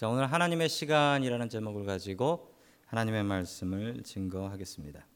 자, 0.00 0.08
오늘 0.08 0.32
하나님의 0.32 0.70
시간이라는 0.70 1.50
제목을 1.50 1.84
가지고 1.84 2.54
하나님의 2.86 3.22
말씀을 3.22 4.02
증거하겠습니다. 4.02 5.06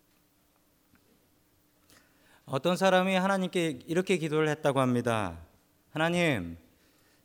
어떤 2.45 2.76
사람이 2.76 3.15
하나님께 3.15 3.78
이렇게 3.86 4.18
기도를 4.18 4.47
했다고 4.50 4.81
합니다. 4.81 5.41
하나님, 5.89 6.58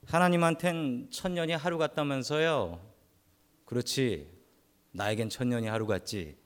하나님한텐 0.05 1.09
천년이 1.11 1.51
하루 1.51 1.77
같다면서요? 1.77 2.79
그렇지. 3.65 4.31
나에겐 4.93 5.27
천년이 5.27 5.67
하루 5.67 5.85
같지. 5.85 6.37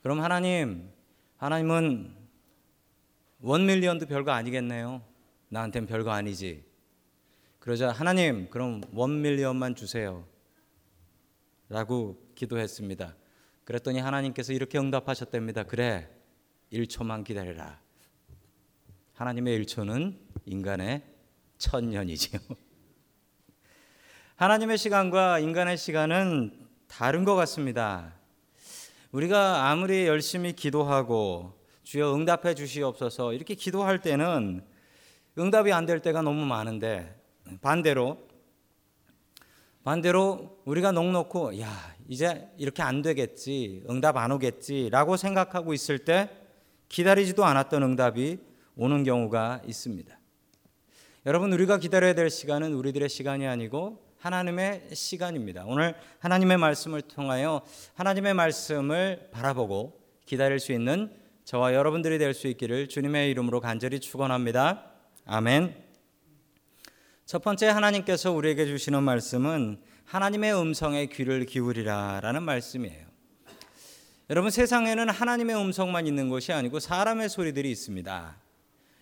그럼 0.00 0.22
하나님, 0.22 0.90
하나님은 1.36 2.16
원 3.42 3.66
밀리언도 3.66 4.06
별거 4.06 4.32
아니겠네요. 4.32 5.02
나한텐 5.50 5.84
별거 5.84 6.10
아니지. 6.10 6.64
그러자 7.58 7.90
하나님, 7.90 8.48
그럼 8.48 8.80
원 8.94 9.20
밀리언만 9.20 9.74
주세요. 9.74 10.24
라고 11.68 12.18
기도했습니다. 12.34 13.14
그랬더니 13.64 13.98
하나님께서 13.98 14.52
이렇게 14.52 14.78
응답하셨답니다. 14.78 15.64
그래, 15.64 16.08
1초만 16.72 17.24
기다려라. 17.24 17.80
하나님의 19.14 19.64
1초는 19.64 20.16
인간의 20.46 21.02
천년이지요. 21.58 22.40
하나님의 24.36 24.78
시간과 24.78 25.40
인간의 25.40 25.76
시간은 25.76 26.66
다른 26.86 27.24
것 27.24 27.34
같습니다. 27.34 28.14
우리가 29.12 29.68
아무리 29.68 30.06
열심히 30.06 30.52
기도하고 30.52 31.58
주여 31.82 32.14
응답해 32.14 32.54
주시옵소서 32.54 33.32
이렇게 33.32 33.54
기도할 33.54 34.00
때는 34.00 34.64
응답이 35.38 35.72
안 35.72 35.86
될 35.86 36.00
때가 36.00 36.22
너무 36.22 36.44
많은데 36.44 37.18
반대로 37.62 38.27
반대로 39.88 40.58
우리가 40.66 40.92
넉넉고 40.92 41.58
야 41.62 41.70
이제 42.08 42.46
이렇게 42.58 42.82
안 42.82 43.00
되겠지 43.00 43.84
응답 43.88 44.18
안 44.18 44.32
오겠지라고 44.32 45.16
생각하고 45.16 45.72
있을 45.72 46.00
때 46.00 46.28
기다리지도 46.90 47.42
않았던 47.46 47.82
응답이 47.82 48.38
오는 48.76 49.02
경우가 49.02 49.62
있습니다. 49.66 50.14
여러분 51.24 51.54
우리가 51.54 51.78
기다려야 51.78 52.12
될 52.12 52.28
시간은 52.28 52.74
우리들의 52.74 53.08
시간이 53.08 53.46
아니고 53.46 54.04
하나님의 54.18 54.90
시간입니다. 54.92 55.64
오늘 55.66 55.94
하나님의 56.18 56.58
말씀을 56.58 57.00
통하여 57.00 57.62
하나님의 57.94 58.34
말씀을 58.34 59.30
바라보고 59.32 59.98
기다릴 60.26 60.60
수 60.60 60.72
있는 60.72 61.10
저와 61.46 61.72
여러분들이 61.72 62.18
될 62.18 62.34
수 62.34 62.46
있기를 62.48 62.90
주님의 62.90 63.30
이름으로 63.30 63.60
간절히 63.60 64.00
축원합니다. 64.00 64.84
아멘. 65.24 65.87
첫 67.28 67.42
번째 67.42 67.66
하나님께서 67.66 68.32
우리에게 68.32 68.64
주시는 68.64 69.02
말씀은 69.02 69.82
하나님의 70.06 70.58
음성에 70.58 71.08
귀를 71.08 71.44
기울이라라는 71.44 72.42
말씀이에요. 72.42 73.06
여러분 74.30 74.50
세상에는 74.50 75.10
하나님의 75.10 75.54
음성만 75.54 76.06
있는 76.06 76.30
것이 76.30 76.54
아니고 76.54 76.80
사람의 76.80 77.28
소리들이 77.28 77.70
있습니다. 77.70 78.34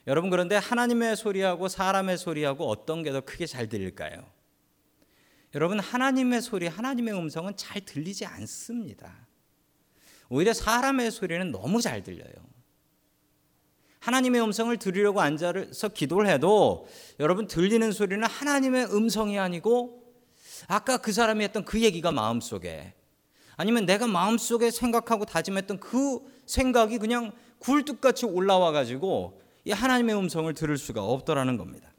여러분 0.09 0.31
그런데 0.31 0.57
하나님의 0.57 1.15
소리하고 1.15 1.69
사람의 1.69 2.19
소리하고 2.19 2.69
어떤 2.69 3.05
게 3.05 3.13
더 3.13 3.21
크게 3.21 3.47
잘 3.47 3.69
들릴까요? 3.69 4.27
여러분 5.55 5.79
하나님의 5.79 6.43
소리, 6.43 6.67
하나님의 6.67 7.15
음성은 7.15 7.57
잘 7.57 7.81
들리지 7.85 8.27
않습니다. 8.27 9.25
오히려 10.29 10.53
사람의 10.53 11.13
소리는 11.13 11.53
너무 11.53 11.81
잘 11.81 12.03
들려요. 12.03 12.56
하나님의 14.07 14.41
음성을 14.41 14.77
들으려고 14.77 15.21
앉아서 15.21 15.89
기도를 15.89 16.29
해도 16.29 16.87
여러분 17.19 17.49
들리는 17.49 17.91
소리는 17.91 18.23
하나님의 18.25 18.95
음성이 18.95 19.37
아니고 19.37 20.01
아까 20.69 20.99
그 20.99 21.13
사람이 21.13 21.43
했던 21.43 21.65
그 21.65 21.83
얘기가 21.83 22.13
마음속에 22.13 22.95
아니면 23.57 23.85
내가 23.85 24.07
마음속에 24.07 24.71
생각하고 24.71 25.25
다짐했던 25.25 25.81
그 25.81 26.21
생각이 26.47 26.99
그냥 26.99 27.33
굴뚝같이 27.59 28.27
올라와 28.27 28.71
가지고 28.71 29.41
이 29.65 29.73
하나님의 29.73 30.17
음성을 30.17 30.53
들을 30.55 30.79
수가 30.79 31.03
없더라는 31.03 31.57
겁니다. 31.57 31.93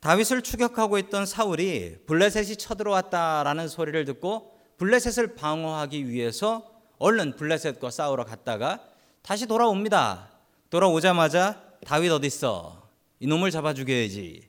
다윗을 0.00 0.42
추격하고 0.42 0.98
있던 0.98 1.24
사울이 1.24 1.98
블레셋이 2.06 2.56
쳐들어왔다라는 2.56 3.68
소리를 3.68 4.04
듣고 4.06 4.58
블레셋을 4.78 5.36
방어하기 5.36 6.08
위해서 6.08 6.68
얼른 6.98 7.36
블레셋과 7.36 7.90
싸우러 7.90 8.24
갔다가 8.24 8.95
다시 9.26 9.44
돌아옵니다. 9.48 10.28
돌아오자마자 10.70 11.60
다윗 11.84 12.12
어디 12.12 12.28
있어? 12.28 12.88
이놈을 13.18 13.50
잡아 13.50 13.74
죽여야지. 13.74 14.48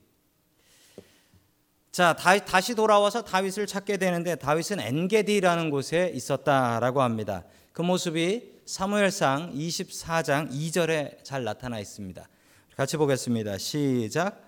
자, 1.91 2.15
다 2.15 2.61
시 2.61 2.75
돌아와서 2.75 3.23
다윗을 3.23 3.65
찾게 3.65 3.97
되는데 3.97 4.35
다윗은 4.35 4.79
엔게디라는 4.79 5.71
곳에 5.71 6.11
있었다라고 6.13 7.01
합니다. 7.01 7.43
그 7.73 7.81
모습이 7.81 8.51
사무엘상 8.67 9.55
24장 9.55 10.51
2절에 10.51 11.23
잘 11.23 11.43
나타나 11.43 11.79
있습니다. 11.79 12.29
같이 12.75 12.97
보겠습니다. 12.97 13.57
시작. 13.57 14.43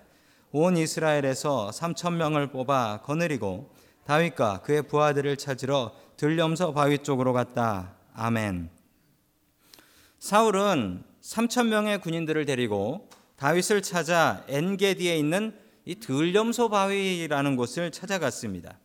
온 0.52 0.76
이스라엘에서 0.76 1.72
3천 1.74 2.14
명을 2.14 2.52
뽑아 2.52 3.00
거느리고 3.02 3.74
다윗과 4.04 4.60
그의 4.62 4.82
부하들을 4.82 5.36
찾으러 5.38 5.92
들염서 6.16 6.72
바위 6.72 6.98
쪽으로 6.98 7.32
갔다. 7.32 7.96
아멘. 8.14 8.79
사울은 10.20 11.02
3천 11.22 11.68
명의 11.68 11.98
군인들을 11.98 12.44
데리고 12.44 13.08
다윗을 13.36 13.80
찾아 13.80 14.44
엔게디에 14.48 15.16
있는 15.16 15.54
이 15.86 15.94
들염소 15.94 16.68
바위라는 16.68 17.56
곳을 17.56 17.90
찾아갔습니다. 17.90 18.78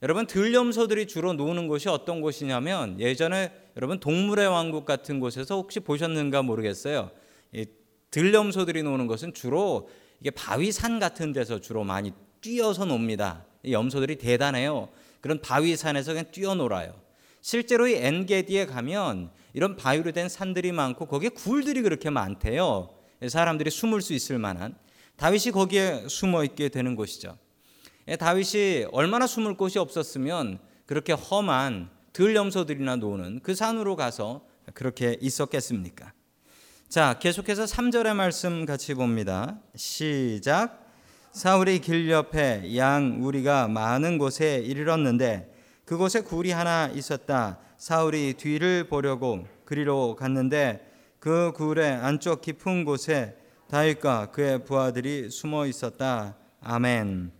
여러분 0.00 0.28
들염소들이 0.28 1.08
주로 1.08 1.32
노는 1.32 1.66
곳이 1.66 1.88
어떤 1.88 2.20
곳이냐면 2.20 3.00
예전에 3.00 3.52
여러분 3.76 3.98
동물의 3.98 4.46
왕국 4.46 4.84
같은 4.84 5.18
곳에서 5.18 5.56
혹시 5.56 5.80
보셨는가 5.80 6.42
모르겠어요. 6.42 7.10
이 7.52 7.66
들염소들이 8.12 8.84
노는 8.84 9.08
것은 9.08 9.34
주로 9.34 9.88
이게 10.20 10.30
바위산 10.30 11.00
같은 11.00 11.32
데서 11.32 11.60
주로 11.60 11.82
많이 11.82 12.12
뛰어서 12.40 12.84
놉니다. 12.84 13.44
이 13.64 13.72
염소들이 13.72 14.18
대단해요. 14.18 14.88
그런 15.20 15.40
바위산에서 15.40 16.12
그냥 16.12 16.30
뛰어놀아요. 16.30 16.94
실제로 17.40 17.88
이 17.88 17.94
엔게디에 17.94 18.66
가면 18.66 19.30
이런 19.54 19.76
바위로 19.76 20.12
된 20.12 20.28
산들이 20.28 20.72
많고 20.72 21.06
거기에 21.06 21.30
굴들이 21.30 21.80
그렇게 21.82 22.10
많대요. 22.10 22.90
사람들이 23.26 23.70
숨을 23.70 24.02
수 24.02 24.12
있을 24.12 24.38
만한 24.38 24.74
다윗이 25.16 25.52
거기에 25.52 26.06
숨어 26.08 26.44
있게 26.44 26.68
되는 26.68 26.96
곳이죠. 26.96 27.38
예, 28.08 28.16
다윗이 28.16 28.86
얼마나 28.92 29.26
숨을 29.26 29.56
곳이 29.56 29.78
없었으면 29.78 30.58
그렇게 30.84 31.12
험한 31.12 31.88
들염소들이나 32.12 32.96
노는 32.96 33.40
그 33.42 33.54
산으로 33.54 33.96
가서 33.96 34.44
그렇게 34.74 35.16
있었겠습니까? 35.20 36.12
자, 36.88 37.18
계속해서 37.18 37.64
3절의 37.64 38.14
말씀 38.14 38.66
같이 38.66 38.94
봅니다. 38.94 39.58
시작. 39.74 40.84
사울이 41.32 41.80
길 41.80 42.10
옆에 42.10 42.76
양 42.76 43.18
우리가 43.22 43.68
많은 43.68 44.18
곳에 44.18 44.62
이르렀는데 44.64 45.53
그곳에 45.84 46.20
굴이 46.22 46.50
하나 46.50 46.88
있었다. 46.88 47.58
사울이 47.76 48.34
뒤를 48.34 48.88
보려고 48.88 49.46
그리로 49.64 50.16
갔는데 50.16 50.90
그 51.18 51.52
굴의 51.54 51.90
안쪽 51.92 52.40
깊은 52.40 52.84
곳에 52.84 53.36
다윗과 53.68 54.30
그의 54.30 54.64
부하들이 54.64 55.30
숨어 55.30 55.66
있었다. 55.66 56.36
아멘. 56.60 57.32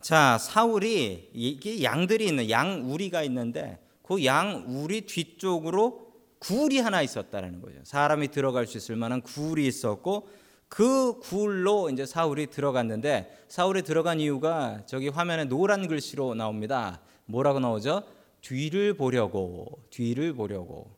자, 0.00 0.38
사울이 0.38 1.30
이게 1.34 1.82
양들이 1.82 2.26
있는 2.26 2.48
양 2.50 2.90
우리가 2.90 3.22
있는데 3.24 3.78
그 4.02 4.24
양 4.24 4.64
우리 4.68 5.02
뒤쪽으로 5.02 6.06
굴이 6.38 6.78
하나 6.78 7.02
있었다라는 7.02 7.60
거죠. 7.60 7.80
사람이 7.82 8.28
들어갈 8.28 8.66
수 8.66 8.76
있을 8.76 8.96
만한 8.96 9.20
굴이 9.22 9.66
있었고 9.66 10.28
그 10.68 11.18
굴로 11.20 11.90
이제 11.90 12.04
사울이 12.04 12.48
들어갔는데 12.48 13.44
사울이 13.48 13.82
들어간 13.82 14.20
이유가 14.20 14.82
저기 14.86 15.08
화면에 15.08 15.44
노란 15.44 15.86
글씨로 15.86 16.34
나옵니다. 16.34 17.00
뭐라고 17.26 17.60
나오죠? 17.60 18.02
뒤를 18.40 18.94
보려고 18.94 19.82
뒤를 19.90 20.32
보려고 20.32 20.94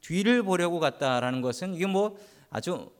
뒤를 0.00 0.42
보려고 0.42 0.80
갔다라는 0.80 1.40
것은 1.40 1.74
이게 1.74 1.86
뭐 1.86 2.16
아주 2.50 2.90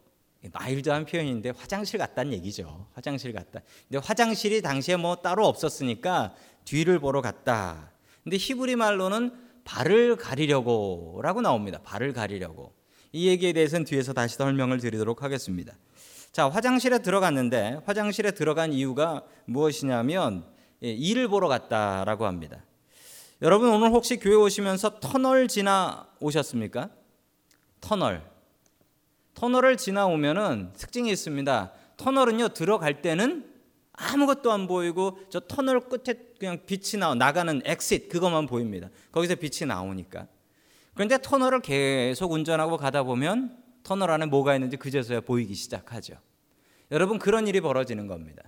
마일드한 0.52 1.04
표현인데 1.04 1.50
화장실 1.50 1.98
갔다는 1.98 2.32
얘기죠. 2.32 2.86
화장실 2.94 3.32
갔다. 3.32 3.60
근데 3.88 4.04
화장실이 4.04 4.62
당시에 4.62 4.96
뭐 4.96 5.16
따로 5.16 5.46
없었으니까 5.46 6.34
뒤를 6.64 6.98
보러 6.98 7.20
갔다. 7.20 7.92
근데 8.24 8.36
히브리 8.36 8.76
말로는 8.76 9.32
발을 9.64 10.16
가리려고라고 10.16 11.40
나옵니다. 11.40 11.80
발을 11.84 12.12
가리려고. 12.12 12.72
이 13.12 13.28
얘기에 13.28 13.52
대해서는 13.52 13.84
뒤에서 13.84 14.12
다시 14.12 14.36
설명을 14.36 14.80
드리도록 14.80 15.22
하겠습니다. 15.22 15.74
자, 16.32 16.48
화장실에 16.48 17.00
들어갔는데 17.00 17.80
화장실에 17.84 18.30
들어간 18.30 18.72
이유가 18.72 19.22
무엇이냐면 19.44 20.44
예, 20.82 20.90
일을 20.90 21.28
보러 21.28 21.46
갔다라고 21.46 22.26
합니다. 22.26 22.64
여러분 23.42 23.70
오늘 23.70 23.90
혹시 23.90 24.16
교회 24.16 24.34
오시면서 24.34 25.00
터널 25.00 25.46
지나 25.48 26.06
오셨습니까? 26.20 26.88
터널. 27.80 28.22
터널을 29.34 29.76
지나오면은 29.76 30.72
특징이 30.74 31.10
있습니다. 31.10 31.72
터널은요 31.96 32.48
들어갈 32.50 33.02
때는 33.02 33.50
아무것도 33.92 34.50
안 34.50 34.66
보이고 34.66 35.18
저 35.28 35.40
터널 35.40 35.80
끝에 35.80 36.18
그냥 36.38 36.58
빛이 36.66 36.98
나 36.98 37.14
나가는 37.14 37.60
엑싯 37.64 38.08
그것만 38.08 38.46
보입니다. 38.46 38.88
거기서 39.10 39.34
빛이 39.34 39.68
나오니까. 39.68 40.26
그런데 40.94 41.18
터널을 41.20 41.60
계속 41.60 42.32
운전하고 42.32 42.76
가다 42.76 43.02
보면 43.02 43.56
터널 43.82 44.10
안에 44.10 44.26
뭐가 44.26 44.54
있는지 44.54 44.76
그제서야 44.76 45.20
보이기 45.22 45.54
시작하죠. 45.54 46.14
여러분 46.90 47.18
그런 47.18 47.46
일이 47.48 47.60
벌어지는 47.60 48.06
겁니다. 48.06 48.42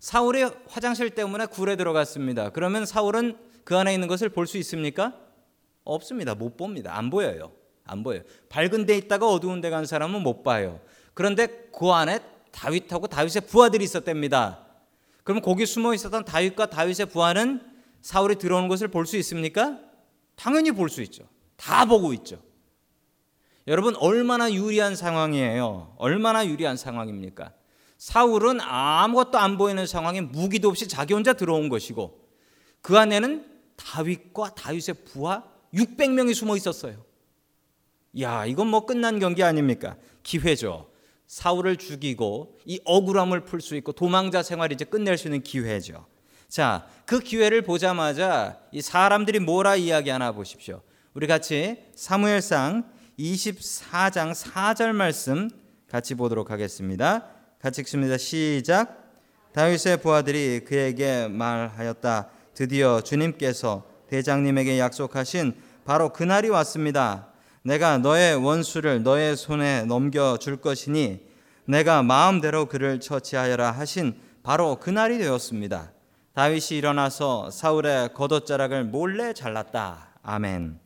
사울이 0.00 0.44
화장실 0.68 1.10
때문에 1.10 1.46
굴에 1.46 1.76
들어갔습니다. 1.76 2.50
그러면 2.50 2.86
사울은 2.86 3.36
그 3.64 3.76
안에 3.76 3.94
있는 3.94 4.08
것을 4.08 4.28
볼 4.30 4.46
수 4.46 4.56
있습니까? 4.58 5.14
없습니다. 5.84 6.34
못 6.34 6.56
봅니다. 6.56 6.96
안 6.96 7.10
보여요. 7.10 7.52
안 7.84 8.02
보여요. 8.02 8.22
밝은 8.48 8.86
데 8.86 8.96
있다가 8.96 9.28
어두운 9.28 9.60
데 9.60 9.70
간 9.70 9.86
사람은 9.86 10.22
못 10.22 10.42
봐요. 10.42 10.80
그런데 11.14 11.46
그 11.76 11.90
안에 11.90 12.20
다윗하고 12.50 13.06
다윗의 13.06 13.42
부하들이 13.46 13.84
있었답니다. 13.84 14.66
그럼 15.22 15.40
거기 15.40 15.66
숨어 15.66 15.94
있었던 15.94 16.24
다윗과 16.24 16.66
다윗의 16.70 17.06
부하는 17.06 17.60
사울이 18.00 18.36
들어오는 18.36 18.68
것을 18.68 18.88
볼 18.88 19.06
수 19.06 19.16
있습니까? 19.18 19.78
당연히 20.34 20.72
볼 20.72 20.88
수 20.88 21.02
있죠. 21.02 21.24
다 21.60 21.84
보고 21.84 22.14
있죠. 22.14 22.42
여러분 23.66 23.94
얼마나 23.96 24.50
유리한 24.50 24.96
상황이에요. 24.96 25.94
얼마나 25.98 26.46
유리한 26.46 26.78
상황입니까? 26.78 27.52
사울은 27.98 28.60
아무것도 28.62 29.38
안 29.38 29.58
보이는 29.58 29.86
상황에 29.86 30.22
무기도 30.22 30.68
없이 30.68 30.88
자기 30.88 31.12
혼자 31.12 31.34
들어온 31.34 31.68
것이고 31.68 32.18
그 32.80 32.98
안에는 32.98 33.46
다윗과 33.76 34.54
다윗의 34.54 34.94
부하 35.04 35.44
600명이 35.74 36.32
숨어 36.32 36.56
있었어요. 36.56 37.04
야, 38.20 38.46
이건 38.46 38.68
뭐 38.68 38.86
끝난 38.86 39.18
경기 39.18 39.42
아닙니까? 39.42 39.96
기회죠. 40.22 40.88
사울을 41.26 41.76
죽이고 41.76 42.58
이 42.64 42.80
억울함을 42.84 43.44
풀 43.44 43.60
수 43.60 43.76
있고 43.76 43.92
도망자 43.92 44.42
생활 44.42 44.72
이제 44.72 44.86
끝낼 44.86 45.18
수 45.18 45.28
있는 45.28 45.42
기회죠. 45.42 46.06
자, 46.48 46.88
그 47.04 47.20
기회를 47.20 47.62
보자마자 47.62 48.58
이 48.72 48.80
사람들이 48.80 49.38
뭐라 49.40 49.76
이야기하나 49.76 50.32
보십시오. 50.32 50.82
우리 51.12 51.26
같이 51.26 51.76
사무엘상 51.96 52.84
24장 53.18 54.32
4절 54.32 54.92
말씀 54.92 55.50
같이 55.90 56.14
보도록 56.14 56.52
하겠습니다. 56.52 57.26
같이 57.60 57.80
읽습니다. 57.80 58.16
시작. 58.16 59.10
다윗의 59.52 60.02
부하들이 60.02 60.60
그에게 60.64 61.26
말하였다. 61.26 62.30
드디어 62.54 63.00
주님께서 63.00 63.84
대장님에게 64.08 64.78
약속하신 64.78 65.54
바로 65.84 66.12
그날이 66.12 66.48
왔습니다. 66.48 67.26
내가 67.62 67.98
너의 67.98 68.36
원수를 68.36 69.02
너의 69.02 69.36
손에 69.36 69.82
넘겨 69.86 70.36
줄 70.38 70.58
것이니 70.58 71.26
내가 71.64 72.04
마음대로 72.04 72.66
그를 72.66 73.00
처치하여라 73.00 73.72
하신 73.72 74.14
바로 74.44 74.76
그날이 74.76 75.18
되었습니다. 75.18 75.90
다윗이 76.34 76.78
일어나서 76.78 77.50
사울의 77.50 78.14
겉옷자락을 78.14 78.84
몰래 78.84 79.32
잘랐다. 79.32 80.14
아멘. 80.22 80.79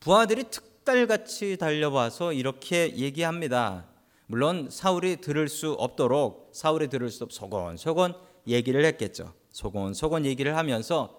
부하들이 0.00 0.44
특달같이 0.50 1.56
달려와서 1.56 2.32
이렇게 2.32 2.94
얘기합니다. 2.96 3.86
물론 4.26 4.68
사울이 4.70 5.16
들을 5.16 5.48
수 5.48 5.72
없도록 5.72 6.50
사울이 6.52 6.88
들을 6.88 7.10
수 7.10 7.24
없 7.24 7.32
소곤소곤 7.32 8.14
얘기를 8.46 8.84
했겠죠. 8.84 9.32
소곤소곤 9.50 10.24
얘기를 10.24 10.56
하면서 10.56 11.18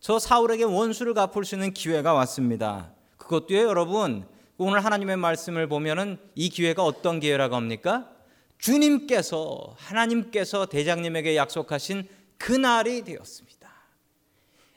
저 0.00 0.18
사울에게 0.18 0.64
원수를 0.64 1.14
갚을 1.14 1.44
수 1.44 1.54
있는 1.54 1.72
기회가 1.72 2.12
왔습니다. 2.14 2.92
그것도요, 3.16 3.60
여러분. 3.60 4.26
오늘 4.56 4.84
하나님의 4.84 5.16
말씀을 5.16 5.68
보면은 5.68 6.18
이 6.34 6.48
기회가 6.48 6.84
어떤 6.84 7.20
기회라고 7.20 7.54
합니까? 7.54 8.10
주님께서 8.58 9.74
하나님께서 9.76 10.66
대장님에게 10.66 11.36
약속하신 11.36 12.08
그 12.38 12.52
날이 12.52 13.02
되었습니다. 13.04 13.57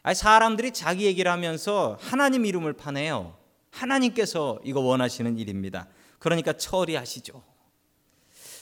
아니, 0.04 0.16
사람들이 0.16 0.72
자기 0.72 1.06
얘기를 1.06 1.32
하면서 1.32 1.98
하나님 2.02 2.46
이름을 2.46 2.74
파네요. 2.74 3.38
하나님께서 3.72 4.60
이거 4.64 4.80
원하시는 4.80 5.38
일입니다. 5.38 5.88
그러니까 6.20 6.54
처리하시죠. 6.54 7.44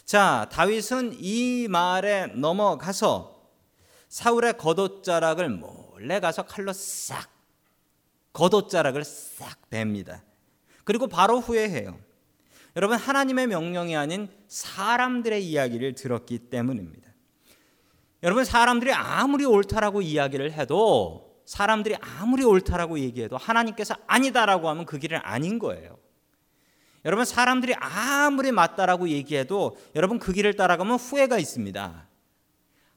자, 0.05 0.49
다윗은 0.51 1.17
이 1.19 1.67
말에 1.69 2.27
넘어가서 2.27 3.39
사울의 4.07 4.57
겉옷자락을 4.57 5.49
몰래 5.49 6.19
가서 6.19 6.43
칼로 6.43 6.73
싹 6.73 7.29
겉옷자락을 8.33 9.03
싹 9.03 9.69
뱁니다. 9.69 10.23
그리고 10.83 11.07
바로 11.07 11.39
후회해요. 11.39 11.99
여러분 12.75 12.97
하나님의 12.97 13.47
명령이 13.47 13.95
아닌 13.95 14.29
사람들의 14.47 15.45
이야기를 15.45 15.95
들었기 15.95 16.49
때문입니다. 16.49 17.09
여러분 18.23 18.45
사람들이 18.45 18.91
아무리 18.93 19.45
옳다라고 19.45 20.01
이야기를 20.01 20.53
해도 20.53 21.28
사람들이 21.49 21.95
아무리 21.99 22.43
옳다라고 22.43 22.99
얘기해도 22.99 23.35
하나님께서 23.35 23.95
아니다라고 24.05 24.69
하면 24.69 24.85
그 24.85 24.99
길은 24.99 25.19
아닌 25.23 25.57
거예요. 25.57 25.97
여러분 27.05 27.25
사람들이 27.25 27.73
아무리 27.73 28.51
맞다라고 28.51 29.09
얘기해도 29.09 29.75
여러분 29.95 30.19
그 30.19 30.31
길을 30.31 30.53
따라가면 30.53 30.97
후회가 30.97 31.39
있습니다. 31.39 32.07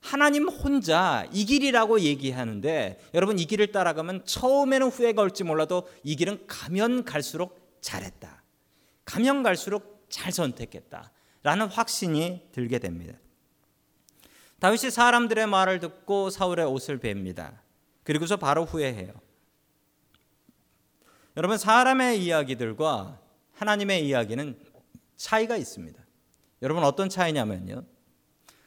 하나님 0.00 0.48
혼자 0.50 1.26
이 1.32 1.46
길이라고 1.46 2.00
얘기하는데 2.00 3.00
여러분 3.14 3.38
이 3.38 3.46
길을 3.46 3.72
따라가면 3.72 4.26
처음에는 4.26 4.88
후회가 4.88 5.22
올지 5.22 5.44
몰라도 5.44 5.88
이 6.02 6.14
길은 6.14 6.46
가면 6.46 7.04
갈수록 7.04 7.78
잘했다. 7.80 8.42
가면 9.06 9.42
갈수록 9.42 10.04
잘 10.10 10.30
선택했다. 10.30 11.10
라는 11.42 11.68
확신이 11.68 12.42
들게 12.52 12.78
됩니다. 12.78 13.14
다윗이 14.60 14.90
사람들의 14.90 15.46
말을 15.46 15.80
듣고 15.80 16.28
사울의 16.28 16.66
옷을 16.66 16.98
베입니다. 16.98 17.61
그리고서 18.04 18.36
바로 18.36 18.64
후회해요. 18.64 19.12
여러분 21.36 21.56
사람의 21.56 22.22
이야기들과 22.22 23.20
하나님의 23.54 24.06
이야기는 24.06 24.58
차이가 25.16 25.56
있습니다. 25.56 26.02
여러분 26.62 26.84
어떤 26.84 27.08
차이냐면요. 27.08 27.84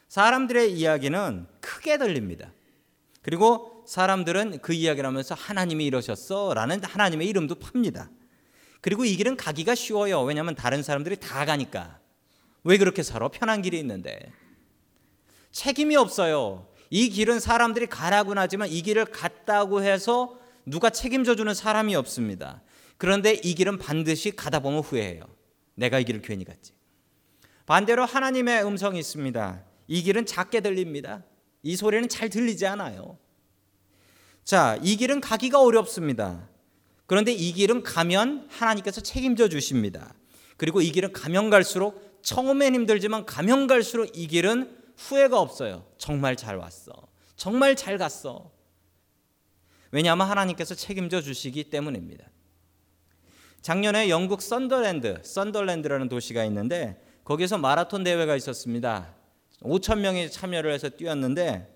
사람들의 0.07 0.73
이야기는 0.73 1.47
크게 1.61 1.97
들립니다. 1.97 2.51
그리고 3.21 3.83
사람들은 3.87 4.59
그 4.59 4.73
이야기를 4.73 5.07
하면서 5.07 5.35
하나님이 5.35 5.85
이러셨어 5.85 6.53
라는 6.53 6.83
하나님의 6.83 7.27
이름도 7.27 7.55
팝니다. 7.55 8.09
그리고 8.81 9.03
이 9.03 9.15
길은 9.15 9.35
가기가 9.35 9.75
쉬워요. 9.75 10.21
왜냐하면 10.21 10.55
다른 10.55 10.83
사람들이 10.83 11.17
다 11.17 11.45
가니까. 11.45 11.99
왜 12.63 12.77
그렇게 12.77 13.03
살아? 13.03 13.27
편한 13.29 13.61
길이 13.61 13.79
있는데. 13.79 14.31
책임이 15.51 15.95
없어요. 15.95 16.67
이 16.95 17.09
길은 17.09 17.41
사람들이 17.41 17.87
가라고 17.87 18.31
하지만 18.37 18.69
이 18.69 18.81
길을 18.81 19.03
갔다고 19.07 19.83
해서 19.83 20.39
누가 20.65 20.89
책임져 20.89 21.35
주는 21.35 21.53
사람이 21.53 21.93
없습니다. 21.93 22.61
그런데 22.95 23.33
이 23.33 23.53
길은 23.53 23.79
반드시 23.79 24.33
가다 24.33 24.61
보면 24.61 24.79
후회해요. 24.79 25.27
내가 25.73 25.99
이 25.99 26.05
길을 26.05 26.21
괜히 26.21 26.45
갔지. 26.45 26.71
반대로 27.65 28.05
하나님의 28.05 28.65
음성이 28.65 28.99
있습니다. 28.99 29.61
이 29.87 30.03
길은 30.03 30.25
작게 30.25 30.61
들립니다. 30.61 31.25
이 31.63 31.75
소리는 31.75 32.07
잘 32.07 32.29
들리지 32.29 32.65
않아요. 32.65 33.17
자, 34.45 34.79
이 34.81 34.95
길은 34.95 35.19
가기가 35.19 35.61
어렵습니다. 35.61 36.47
그런데 37.07 37.33
이 37.33 37.51
길은 37.51 37.83
가면 37.83 38.47
하나님께서 38.49 39.01
책임져 39.01 39.49
주십니다. 39.49 40.13
그리고 40.55 40.79
이 40.79 40.93
길은 40.93 41.11
가면 41.11 41.49
갈수록 41.49 42.21
처음엔 42.21 42.73
힘들지만 42.73 43.25
가면 43.25 43.67
갈수록 43.67 44.17
이 44.17 44.27
길은 44.27 44.84
후회가 44.97 45.39
없어요. 45.39 45.85
정말 45.97 46.35
잘 46.35 46.57
왔어. 46.57 46.91
정말 47.35 47.75
잘 47.75 47.97
갔어. 47.97 48.51
왜냐하면 49.91 50.27
하나님께서 50.27 50.75
책임져 50.75 51.21
주시기 51.21 51.65
때문입니다. 51.65 52.25
작년에 53.61 54.09
영국 54.09 54.41
썬더랜드, 54.41 55.21
썬더랜드라는 55.23 56.09
도시가 56.09 56.43
있는데 56.45 57.01
거기서 57.23 57.57
마라톤 57.57 58.03
대회가 58.03 58.35
있었습니다. 58.35 59.15
5천 59.61 59.99
명이 59.99 60.29
참여를 60.29 60.71
해서 60.71 60.89
뛰었는데 60.89 61.73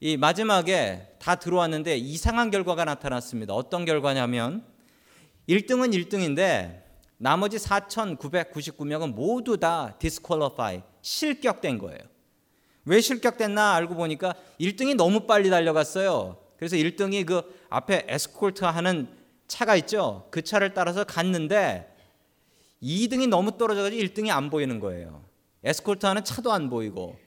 이 0.00 0.16
마지막에 0.16 1.16
다 1.18 1.36
들어왔는데 1.36 1.96
이상한 1.96 2.50
결과가 2.50 2.84
나타났습니다. 2.84 3.54
어떤 3.54 3.84
결과냐면 3.84 4.64
1등은 5.48 5.94
1등인데 5.94 6.82
나머지 7.16 7.56
4,999명은 7.58 9.14
모두 9.14 9.58
다 9.58 9.96
disqualify 9.98 10.82
실격된 11.02 11.78
거예요. 11.78 12.00
왜 12.84 13.00
실격됐나 13.00 13.74
알고 13.74 13.94
보니까 13.94 14.34
1등이 14.58 14.94
너무 14.94 15.26
빨리 15.26 15.50
달려갔어요. 15.50 16.38
그래서 16.56 16.76
1등이 16.76 17.26
그 17.26 17.42
앞에 17.68 18.06
에스콜트 18.08 18.64
하는 18.64 19.08
차가 19.46 19.76
있죠. 19.76 20.28
그 20.30 20.42
차를 20.42 20.74
따라서 20.74 21.04
갔는데 21.04 21.94
2등이 22.82 23.28
너무 23.28 23.56
떨어져가지고 23.58 24.02
1등이 24.02 24.30
안 24.30 24.50
보이는 24.50 24.80
거예요. 24.80 25.24
에스콜트 25.64 26.06
하는 26.06 26.24
차도 26.24 26.52
안 26.52 26.70
보이고 26.70 27.18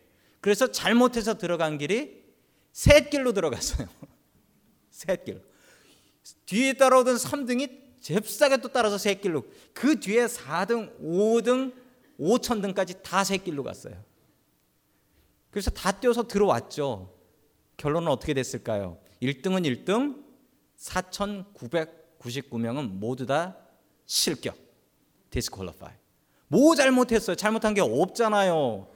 그래서 0.42 0.72
잘못해서 0.72 1.38
들어간 1.38 1.78
길이 1.78 2.24
셋길로 2.72 3.34
들어갔어요. 3.34 3.88
셋길. 4.90 5.44
뒤에 6.46 6.74
따라오던 6.74 7.16
3등이 7.16 7.84
잽싸게 8.02 8.58
또 8.58 8.70
따라서 8.70 8.98
셋길로 8.98 9.46
그 9.74 10.00
뒤에 10.00 10.26
4등, 10.26 11.00
5등, 11.02 11.74
5천 12.20 12.62
등까지 12.62 13.02
다 13.04 13.24
셋길로 13.24 13.64
갔어요. 13.64 13.96
그래서 15.54 15.70
다 15.70 15.92
뛰어서 15.92 16.28
들어왔죠. 16.28 17.14
결론은 17.78 18.08
어떻게 18.08 18.34
됐을까요? 18.34 18.98
1등은 19.22 19.86
1등, 19.86 20.24
4,999명은 20.80 22.90
모두 22.90 23.28
다 23.28 23.56
실격, 24.08 24.58
디스퀄리파이. 25.30 25.94
뭐 26.48 26.74
잘못했어요? 26.74 27.36
잘못한 27.36 27.76
게 27.76 27.82
없잖아요. 27.82 28.88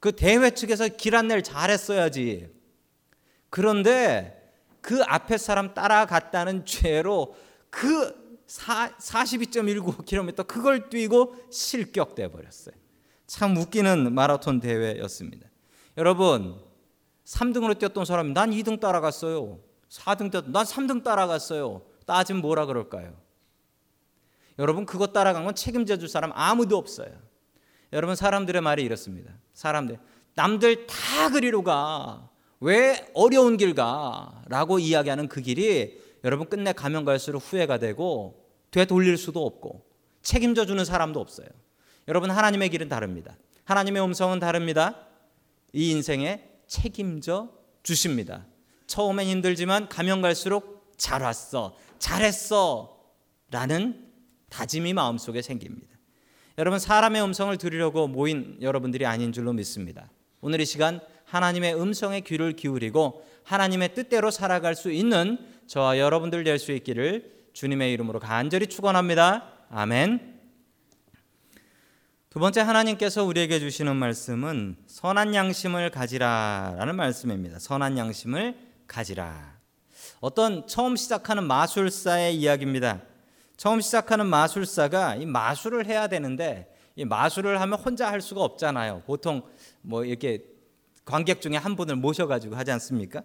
그 0.00 0.10
대회 0.10 0.50
측에서 0.50 0.88
길 0.88 1.14
안내를 1.14 1.44
잘했어야지. 1.44 2.52
그런데 3.48 4.52
그 4.80 5.04
앞에 5.06 5.38
사람 5.38 5.74
따라갔다는 5.74 6.66
죄로 6.66 7.36
그 7.70 8.42
42.19km 8.48 10.44
그걸 10.48 10.90
뛰고 10.90 11.36
실격돼 11.52 12.32
버렸어요. 12.32 12.74
참 13.28 13.56
웃기는 13.56 14.12
마라톤 14.12 14.58
대회였습니다. 14.58 15.49
여러분 15.96 16.60
3등으로 17.24 17.78
뛰었던 17.78 18.04
사람이 18.04 18.32
난 18.32 18.50
2등 18.50 18.80
따라갔어요. 18.80 19.58
4등 19.88 20.30
뛰었던 20.30 20.52
난 20.52 20.64
3등 20.64 21.02
따라갔어요. 21.02 21.82
따지면 22.06 22.42
뭐라 22.42 22.66
그럴까요? 22.66 23.14
여러분 24.58 24.84
그거 24.84 25.08
따라간 25.08 25.44
건 25.44 25.54
책임져 25.54 25.96
줄 25.96 26.08
사람 26.08 26.32
아무도 26.34 26.76
없어요. 26.76 27.10
여러분 27.92 28.14
사람들의 28.14 28.60
말이 28.60 28.82
이렇습니다. 28.82 29.32
사람들 29.54 29.98
남들 30.34 30.86
다 30.86 31.30
그리로 31.30 31.62
가. 31.62 32.28
왜 32.60 33.10
어려운 33.14 33.56
길 33.56 33.74
가? 33.74 34.42
라고 34.46 34.78
이야기하는 34.78 35.28
그 35.28 35.40
길이 35.40 35.98
여러분 36.24 36.48
끝내 36.48 36.72
가면 36.72 37.04
갈수록 37.04 37.38
후회가 37.38 37.78
되고 37.78 38.46
되돌릴 38.70 39.16
수도 39.16 39.46
없고 39.46 39.84
책임져 40.22 40.66
주는 40.66 40.84
사람도 40.84 41.20
없어요. 41.20 41.48
여러분 42.08 42.30
하나님의 42.30 42.68
길은 42.68 42.88
다릅니다. 42.88 43.36
하나님의 43.64 44.02
음성은 44.02 44.40
다릅니다. 44.40 45.06
이 45.72 45.90
인생에 45.90 46.42
책임져 46.66 47.50
주십니다. 47.82 48.46
처음엔 48.86 49.26
힘들지만 49.26 49.88
가면 49.88 50.22
갈수록 50.22 50.92
잘 50.96 51.22
왔어. 51.22 51.76
잘했어. 51.98 52.98
라는 53.50 54.06
다짐이 54.48 54.92
마음속에 54.92 55.42
생깁니다. 55.42 55.88
여러분 56.58 56.78
사람의 56.78 57.22
음성을 57.22 57.56
들으려고 57.56 58.06
모인 58.08 58.58
여러분들이 58.60 59.06
아닌 59.06 59.32
줄로 59.32 59.52
믿습니다. 59.52 60.10
오늘 60.40 60.60
이 60.60 60.66
시간 60.66 61.00
하나님의 61.24 61.80
음성에 61.80 62.20
귀를 62.20 62.54
기울이고 62.54 63.24
하나님의 63.44 63.94
뜻대로 63.94 64.30
살아갈 64.30 64.74
수 64.74 64.90
있는 64.90 65.38
저와 65.66 65.98
여러분들 65.98 66.44
될 66.44 66.58
수 66.58 66.72
있기를 66.72 67.40
주님의 67.52 67.92
이름으로 67.92 68.20
간절히 68.20 68.66
축원합니다. 68.66 69.66
아멘. 69.70 70.29
두 72.30 72.38
번째 72.38 72.60
하나님께서 72.60 73.24
우리에게 73.24 73.58
주시는 73.58 73.96
말씀은 73.96 74.76
선한 74.86 75.34
양심을 75.34 75.90
가지라라는 75.90 76.94
말씀입니다. 76.94 77.58
선한 77.58 77.98
양심을 77.98 78.56
가지라. 78.86 79.58
어떤 80.20 80.64
처음 80.68 80.94
시작하는 80.94 81.42
마술사의 81.42 82.36
이야기입니다. 82.36 83.02
처음 83.56 83.80
시작하는 83.80 84.26
마술사가 84.26 85.16
이 85.16 85.26
마술을 85.26 85.86
해야 85.86 86.06
되는데 86.06 86.72
이 86.94 87.04
마술을 87.04 87.60
하면 87.62 87.80
혼자 87.80 88.08
할 88.08 88.20
수가 88.20 88.42
없잖아요. 88.42 89.02
보통 89.06 89.42
뭐 89.82 90.04
이렇게 90.04 90.44
관객 91.04 91.40
중에 91.40 91.56
한 91.56 91.74
분을 91.74 91.96
모셔가지고 91.96 92.54
하지 92.54 92.70
않습니까? 92.70 93.22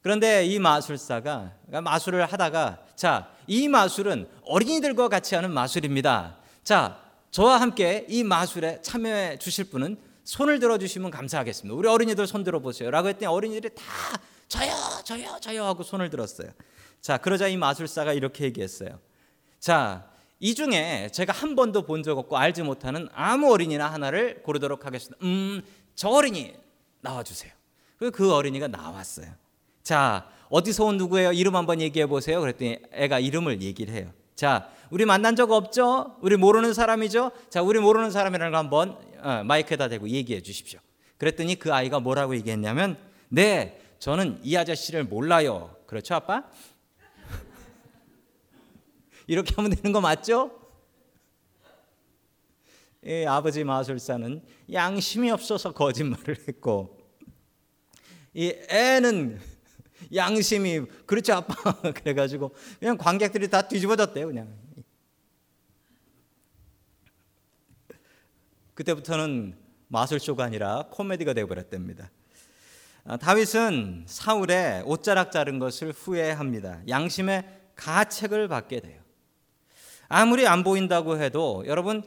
그런데 0.00 0.46
이 0.46 0.60
마술사가 0.60 1.54
그러니까 1.66 1.80
마술을 1.90 2.24
하다가 2.24 2.84
자, 2.94 3.32
이 3.48 3.66
마술은 3.66 4.28
어린이들과 4.44 5.08
같이 5.08 5.34
하는 5.34 5.50
마술입니다. 5.50 6.36
자, 6.62 7.04
저와 7.30 7.60
함께 7.60 8.06
이 8.08 8.22
마술에 8.24 8.80
참여해 8.82 9.38
주실 9.38 9.66
분은 9.70 9.98
손을 10.24 10.58
들어 10.58 10.78
주시면 10.78 11.10
감사하겠습니다. 11.10 11.76
우리 11.76 11.88
어린이들 11.88 12.26
손 12.26 12.42
들어 12.44 12.60
보세요. 12.60 12.90
라고 12.90 13.08
했더니 13.08 13.26
어린이들이 13.26 13.74
다 13.74 13.82
저요, 14.48 14.72
저요, 15.04 15.38
저요 15.40 15.64
하고 15.64 15.82
손을 15.82 16.10
들었어요. 16.10 16.48
자, 17.00 17.18
그러자 17.18 17.48
이 17.48 17.56
마술사가 17.56 18.12
이렇게 18.12 18.44
얘기했어요. 18.44 18.98
자, 19.60 20.08
이 20.40 20.54
중에 20.54 21.08
제가 21.12 21.32
한 21.32 21.54
번도 21.56 21.82
본 21.82 22.02
적 22.02 22.18
없고 22.18 22.36
알지 22.36 22.62
못하는 22.62 23.08
아무 23.14 23.52
어린이나 23.52 23.90
하나를 23.92 24.42
고르도록 24.42 24.84
하겠습니다. 24.86 25.24
음, 25.24 25.62
저 25.94 26.08
어린이 26.08 26.54
나와 27.00 27.22
주세요. 27.22 27.52
그리고 27.98 28.16
그 28.16 28.32
어린이가 28.34 28.68
나왔어요. 28.68 29.28
자, 29.82 30.28
어디서 30.48 30.84
온 30.84 30.96
누구예요? 30.96 31.32
이름 31.32 31.56
한번 31.56 31.80
얘기해 31.80 32.06
보세요. 32.06 32.40
그랬더니 32.40 32.78
애가 32.92 33.18
이름을 33.20 33.62
얘기를 33.62 33.94
해요. 33.94 34.12
자, 34.36 34.70
우리 34.90 35.06
만난 35.06 35.34
적 35.34 35.50
없죠? 35.50 36.16
우리 36.20 36.36
모르는 36.36 36.74
사람이죠? 36.74 37.32
자, 37.48 37.62
우리 37.62 37.80
모르는 37.80 38.10
사람이라는 38.10 38.52
거 38.52 38.58
한번 38.58 38.98
어, 39.20 39.42
마이크에다 39.44 39.88
대고 39.88 40.10
얘기해 40.10 40.42
주십시오. 40.42 40.78
그랬더니 41.16 41.58
그 41.58 41.72
아이가 41.72 42.00
뭐라고 42.00 42.36
얘기했냐면, 42.36 42.98
네, 43.30 43.80
저는 43.98 44.38
이 44.42 44.54
아저씨를 44.54 45.04
몰라요. 45.04 45.74
그렇죠, 45.86 46.14
아빠? 46.14 46.44
이렇게 49.26 49.54
하면 49.54 49.70
되는 49.74 49.92
거 49.92 50.02
맞죠? 50.02 50.50
예, 53.06 53.24
아버지 53.24 53.64
마술사는 53.64 54.42
양심이 54.70 55.30
없어서 55.30 55.72
거짓말을 55.72 56.36
했고 56.46 56.98
이 58.34 58.52
애는 58.68 59.40
양심이 60.14 60.86
그렇죠 61.06 61.34
아빠 61.34 61.54
그래가지고 61.92 62.54
그냥 62.78 62.96
관객들이 62.96 63.48
다 63.48 63.66
뒤집어졌대요 63.66 64.26
그냥 64.26 64.54
그때부터는 68.74 69.56
마술쇼가 69.88 70.44
아니라 70.44 70.86
코미디가 70.90 71.32
되어버렸답니다. 71.32 72.10
아, 73.04 73.16
다윗은 73.16 74.04
사울의 74.06 74.82
옷자락 74.84 75.32
자른 75.32 75.58
것을 75.58 75.92
후회합니다. 75.92 76.82
양심의 76.88 77.44
가책을 77.74 78.48
받게 78.48 78.80
돼요. 78.80 79.00
아무리 80.08 80.46
안 80.46 80.62
보인다고 80.62 81.18
해도 81.18 81.64
여러분 81.66 82.02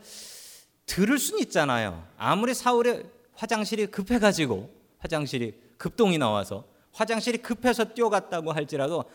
들을 0.86 1.18
수는 1.18 1.42
있잖아요. 1.44 2.08
아무리 2.18 2.54
사울의 2.54 3.06
화장실이 3.34 3.88
급해가지고 3.88 4.70
화장실이 5.00 5.60
급동이 5.78 6.18
나와서 6.18 6.66
화장실이 6.94 7.40
급해서 7.40 7.86
뛰어갔다고 7.86 8.52
할지라도 8.52 9.06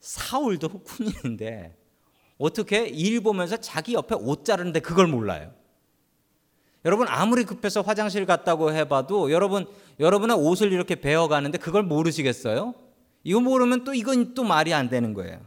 사울도 0.00 0.68
군인인데 0.82 1.76
어떻게 2.38 2.86
일 2.86 3.20
보면서 3.20 3.56
자기 3.58 3.94
옆에 3.94 4.14
옷 4.14 4.44
자르는데 4.44 4.80
그걸 4.80 5.06
몰라요. 5.06 5.52
여러분 6.86 7.06
아무리 7.08 7.44
급해서 7.44 7.82
화장실 7.82 8.24
갔다고 8.24 8.72
해봐도 8.72 9.30
여러분 9.30 9.66
여러분의 9.98 10.36
옷을 10.36 10.72
이렇게 10.72 10.94
베어 10.94 11.28
가는데 11.28 11.58
그걸 11.58 11.82
모르시겠어요? 11.82 12.74
이거 13.22 13.40
모르면 13.40 13.84
또 13.84 13.92
이건 13.92 14.32
또 14.32 14.44
말이 14.44 14.72
안 14.72 14.88
되는 14.88 15.12
거예요. 15.12 15.40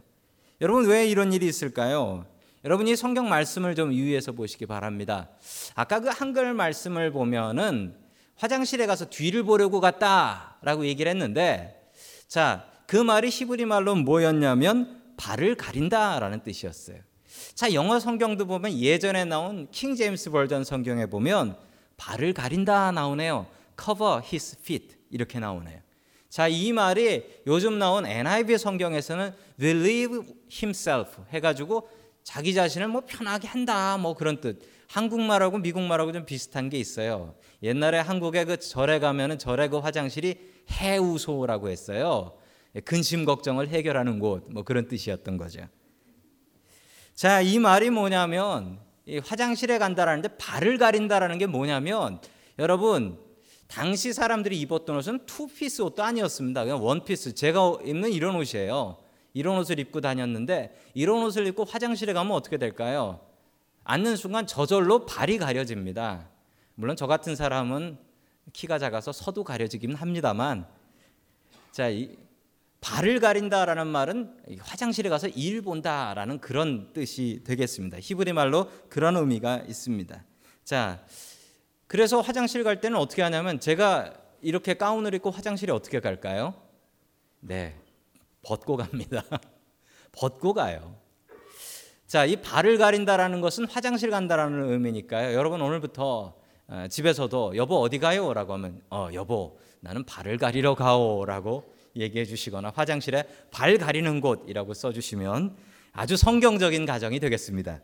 여러분 0.60 0.86
왜 0.86 1.08
이런 1.08 1.32
일이 1.32 1.46
있을까요? 1.46 2.24
여러분이 2.64 2.94
성경 2.94 3.28
말씀을 3.28 3.74
좀 3.74 3.92
유의해서 3.92 4.32
보시기 4.32 4.66
바랍니다. 4.66 5.28
아까 5.74 5.98
그 5.98 6.08
한글 6.08 6.54
말씀을 6.54 7.10
보면은 7.10 7.96
화장실에 8.36 8.86
가서 8.86 9.06
뒤를 9.06 9.42
보려고 9.42 9.80
갔다라고 9.80 10.86
얘기를 10.86 11.10
했는데 11.10 11.90
자, 12.28 12.66
그 12.86 12.96
말이 12.96 13.28
히브리 13.28 13.64
말로 13.64 13.94
뭐였냐면 13.94 15.02
발을 15.16 15.54
가린다라는 15.54 16.42
뜻이었어요. 16.42 16.98
자, 17.54 17.72
영어 17.72 17.98
성경도 17.98 18.46
보면 18.46 18.72
예전에 18.72 19.24
나온 19.24 19.68
킹 19.70 19.94
제임스 19.94 20.30
버전 20.30 20.64
성경에 20.64 21.06
보면 21.06 21.56
발을 21.96 22.32
가린다 22.32 22.92
나오네요. 22.92 23.46
cover 23.80 24.20
his 24.24 24.56
feet 24.60 24.96
이렇게 25.10 25.38
나오네요. 25.38 25.80
자, 26.28 26.48
이 26.48 26.72
말이 26.72 27.22
요즘 27.46 27.78
나온 27.78 28.06
NIV 28.06 28.58
성경에서는 28.58 29.32
relieve 29.58 30.20
himself 30.52 31.22
해 31.32 31.40
가지고 31.40 31.88
자기 32.24 32.54
자신을 32.54 32.88
뭐 32.88 33.02
편하게 33.06 33.46
한다 33.46 33.96
뭐 33.98 34.14
그런 34.14 34.40
뜻. 34.40 34.60
한국말하고 34.94 35.58
미국말하고 35.58 36.12
좀 36.12 36.24
비슷한 36.24 36.70
게 36.70 36.78
있어요. 36.78 37.34
옛날에 37.64 37.98
한국에 37.98 38.44
그 38.44 38.60
절에 38.60 39.00
가면은 39.00 39.40
절에 39.40 39.66
그 39.66 39.78
화장실이 39.78 40.38
해우소라고 40.70 41.68
했어요. 41.68 42.38
근심 42.84 43.24
걱정을 43.24 43.68
해결하는 43.68 44.20
곳 44.20 44.48
뭐 44.50 44.62
그런 44.62 44.86
뜻이었던 44.86 45.36
거죠. 45.36 45.66
자, 47.12 47.40
이 47.40 47.58
말이 47.58 47.90
뭐냐면 47.90 48.78
이 49.04 49.18
화장실에 49.18 49.78
간다라는데 49.78 50.36
발을 50.38 50.78
가린다라는 50.78 51.38
게 51.38 51.46
뭐냐면 51.46 52.20
여러분 52.60 53.18
당시 53.66 54.12
사람들이 54.12 54.60
입었던 54.60 54.96
옷은 54.96 55.26
투피스 55.26 55.82
옷도 55.82 56.04
아니었습니다. 56.04 56.62
그냥 56.62 56.84
원피스. 56.84 57.34
제가 57.34 57.78
입는 57.84 58.12
이런 58.12 58.36
옷이에요. 58.36 58.98
이런 59.32 59.58
옷을 59.58 59.80
입고 59.80 60.00
다녔는데 60.00 60.72
이런 60.94 61.24
옷을 61.24 61.48
입고 61.48 61.64
화장실에 61.64 62.12
가면 62.12 62.30
어떻게 62.30 62.58
될까요? 62.58 63.33
앉는 63.84 64.16
순간 64.16 64.46
저절로 64.46 65.06
발이 65.06 65.38
가려집니다. 65.38 66.28
물론 66.74 66.96
저 66.96 67.06
같은 67.06 67.36
사람은 67.36 67.98
키가 68.52 68.78
작아서 68.78 69.12
서도 69.12 69.44
가려지긴 69.44 69.94
합니다만 69.94 70.66
자, 71.70 71.88
이 71.88 72.16
발을 72.80 73.18
가린다라는 73.18 73.86
말은 73.86 74.58
화장실에 74.60 75.08
가서 75.08 75.28
일 75.28 75.62
본다라는 75.62 76.40
그런 76.40 76.92
뜻이 76.92 77.40
되겠습니다. 77.44 77.98
히브리 78.00 78.32
말로 78.34 78.70
그런 78.90 79.16
의미가 79.16 79.64
있습니다. 79.66 80.22
자, 80.64 81.04
그래서 81.86 82.20
화장실 82.20 82.62
갈 82.62 82.80
때는 82.80 82.98
어떻게 82.98 83.22
하냐면 83.22 83.58
제가 83.58 84.12
이렇게 84.42 84.74
가운을 84.74 85.14
입고 85.14 85.30
화장실에 85.30 85.72
어떻게 85.72 86.00
갈까요? 86.00 86.54
네. 87.40 87.74
벗고 88.42 88.76
갑니다. 88.76 89.22
벗고 90.12 90.52
가요. 90.52 90.96
자, 92.14 92.24
이 92.24 92.36
발을 92.36 92.78
가린다라는 92.78 93.40
것은 93.40 93.64
화장실 93.64 94.08
간다라는 94.10 94.70
의미니까요. 94.70 95.34
여러분 95.34 95.60
오늘부터 95.60 96.32
어, 96.68 96.86
집에서도 96.88 97.56
여보 97.56 97.80
어디 97.80 97.98
가요?라고 97.98 98.52
하면 98.52 98.80
어 98.88 99.08
여보 99.14 99.58
나는 99.80 100.04
발을 100.04 100.38
가리러 100.38 100.76
가오라고 100.76 101.74
얘기해 101.96 102.24
주시거나 102.24 102.70
화장실에 102.72 103.24
발 103.50 103.78
가리는 103.78 104.20
곳이라고 104.20 104.74
써 104.74 104.92
주시면 104.92 105.56
아주 105.90 106.16
성경적인 106.16 106.86
가정이 106.86 107.18
되겠습니다. 107.18 107.80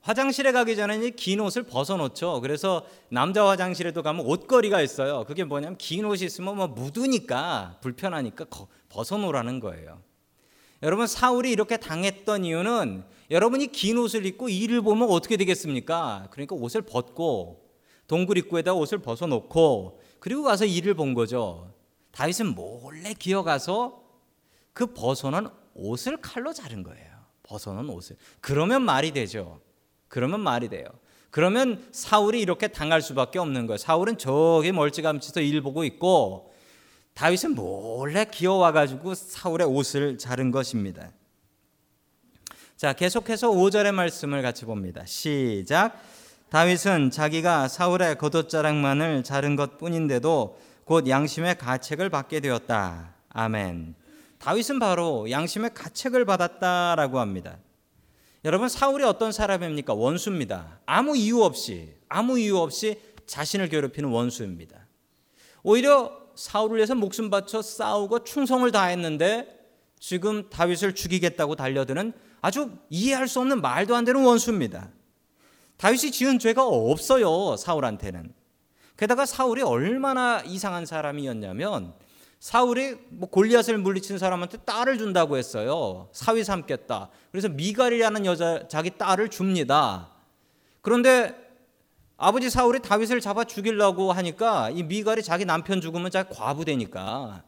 화장실에 0.00 0.52
가기 0.52 0.76
전에 0.76 1.10
긴 1.10 1.40
옷을 1.40 1.64
벗어놓죠. 1.64 2.40
그래서 2.40 2.86
남자 3.10 3.46
화장실에도 3.46 4.02
가면 4.02 4.24
옷걸이가 4.24 4.80
있어요. 4.80 5.24
그게 5.26 5.44
뭐냐면 5.44 5.76
긴 5.76 6.06
옷이 6.06 6.24
있으면 6.24 6.56
뭐 6.56 6.68
묻으니까 6.68 7.76
불편하니까 7.82 8.46
벗어놓으라는 8.88 9.60
거예요. 9.60 10.07
여러분 10.82 11.06
사울이 11.06 11.50
이렇게 11.50 11.76
당했던 11.76 12.44
이유는 12.44 13.04
여러분이 13.30 13.68
긴 13.68 13.98
옷을 13.98 14.24
입고 14.26 14.48
이를 14.48 14.80
보면 14.80 15.10
어떻게 15.10 15.36
되겠습니까? 15.36 16.28
그러니까 16.30 16.54
옷을 16.56 16.82
벗고 16.82 17.68
동굴 18.06 18.38
입구에다 18.38 18.74
옷을 18.74 18.98
벗어놓고 18.98 20.00
그리고 20.20 20.44
가서 20.44 20.64
이를 20.64 20.94
본 20.94 21.14
거죠. 21.14 21.72
다윗은 22.12 22.54
몰래 22.54 23.12
기어가서 23.14 24.02
그 24.72 24.86
벗어놓은 24.94 25.48
옷을 25.74 26.16
칼로 26.18 26.52
자른 26.52 26.82
거예요. 26.82 27.08
벗어놓은 27.42 27.88
옷을. 27.90 28.16
그러면 28.40 28.82
말이 28.82 29.12
되죠. 29.12 29.60
그러면 30.08 30.40
말이 30.40 30.68
돼요. 30.68 30.86
그러면 31.30 31.86
사울이 31.92 32.40
이렇게 32.40 32.68
당할 32.68 33.02
수밖에 33.02 33.38
없는 33.38 33.66
거예요. 33.66 33.76
사울은 33.76 34.16
저기 34.16 34.72
멀찌감치서 34.72 35.40
일 35.40 35.60
보고 35.60 35.84
있고 35.84 36.52
다윗은 37.18 37.56
몰래 37.56 38.24
기어와 38.24 38.70
가지고 38.70 39.12
사울의 39.12 39.66
옷을 39.66 40.18
자른 40.18 40.52
것입니다. 40.52 41.10
자, 42.76 42.92
계속해서 42.92 43.50
5절의 43.50 43.90
말씀을 43.90 44.40
같이 44.40 44.64
봅니다. 44.64 45.04
시작. 45.04 46.00
다윗은 46.48 47.10
자기가 47.10 47.66
사울의 47.66 48.18
겉옷자락만을 48.18 49.24
자른 49.24 49.56
것뿐인데도 49.56 50.60
곧 50.84 51.08
양심의 51.08 51.58
가책을 51.58 52.08
받게 52.08 52.38
되었다. 52.38 53.14
아멘. 53.30 53.96
다윗은 54.38 54.78
바로 54.78 55.28
양심의 55.28 55.74
가책을 55.74 56.24
받았다라고 56.24 57.18
합니다. 57.18 57.58
여러분 58.44 58.68
사울이 58.68 59.02
어떤 59.02 59.32
사람입니까? 59.32 59.92
원수입니다. 59.92 60.78
아무 60.86 61.16
이유 61.16 61.42
없이 61.42 61.96
아무 62.08 62.38
이유 62.38 62.58
없이 62.58 63.00
자신을 63.26 63.70
괴롭히는 63.70 64.08
원수입니다. 64.08 64.86
오히려 65.64 66.27
사울을 66.38 66.76
위해서 66.76 66.94
목숨 66.94 67.30
바쳐 67.30 67.60
싸우고 67.60 68.22
충성을 68.22 68.70
다했는데 68.70 69.58
지금 69.98 70.48
다윗을 70.48 70.94
죽이겠다고 70.94 71.56
달려드는 71.56 72.12
아주 72.40 72.70
이해할 72.90 73.26
수 73.26 73.40
없는 73.40 73.60
말도 73.60 73.96
안 73.96 74.04
되는 74.04 74.24
원수입니다. 74.24 74.88
다윗이 75.78 76.12
지은 76.12 76.38
죄가 76.38 76.64
없어요, 76.64 77.56
사울한테는. 77.56 78.32
게다가 78.96 79.26
사울이 79.26 79.62
얼마나 79.62 80.40
이상한 80.44 80.86
사람이었냐면 80.86 81.92
사울이 82.38 82.94
뭐 83.08 83.28
골리앗을 83.28 83.76
물리친 83.78 84.18
사람한테 84.18 84.58
딸을 84.58 84.98
준다고 84.98 85.36
했어요. 85.36 86.08
사위 86.12 86.44
삼겠다. 86.44 87.10
그래서 87.32 87.48
미갈이라는 87.48 88.26
여자 88.26 88.68
자기 88.68 88.90
딸을 88.90 89.30
줍니다. 89.30 90.12
그런데 90.82 91.47
아버지 92.20 92.50
사울이 92.50 92.80
다윗을 92.80 93.20
잡아 93.20 93.44
죽이려고 93.44 94.10
하니까 94.10 94.70
이 94.70 94.82
미갈이 94.82 95.22
자기 95.22 95.44
남편 95.44 95.80
죽으면 95.80 96.10
자기 96.10 96.34
과부 96.34 96.64
되니까 96.64 97.44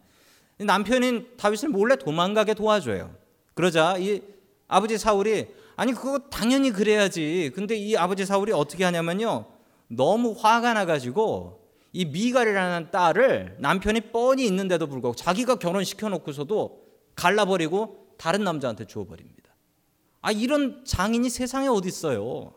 남편인 0.59 1.37
다윗을 1.37 1.71
몰래 1.71 1.97
도망가게 1.97 2.55
도와줘요. 2.55 3.13
그러자 3.55 3.97
이 3.99 4.23
아버지 4.69 4.97
사울이 4.97 5.49
아니 5.75 5.93
그거 5.93 6.21
당연히 6.31 6.71
그래야지. 6.71 7.51
근데 7.53 7.75
이 7.75 7.97
아버지 7.97 8.25
사울이 8.25 8.53
어떻게 8.53 8.85
하냐면요. 8.85 9.47
너무 9.89 10.37
화가 10.39 10.75
나가지고 10.75 11.69
이 11.93 12.05
미갈이라는 12.05 12.93
딸을 12.93 13.57
남편이 13.59 14.13
뻔히 14.13 14.47
있는데도 14.47 14.87
불구하고 14.87 15.17
자기가 15.17 15.57
결혼시켜 15.57 16.09
놓고서도 16.11 16.81
갈라버리고 17.17 18.15
다른 18.19 18.45
남자한테 18.45 18.85
주어버립니다. 18.85 19.51
아 20.21 20.31
이런 20.31 20.85
장인이 20.85 21.29
세상에 21.29 21.67
어디 21.67 21.89
있어요? 21.89 22.53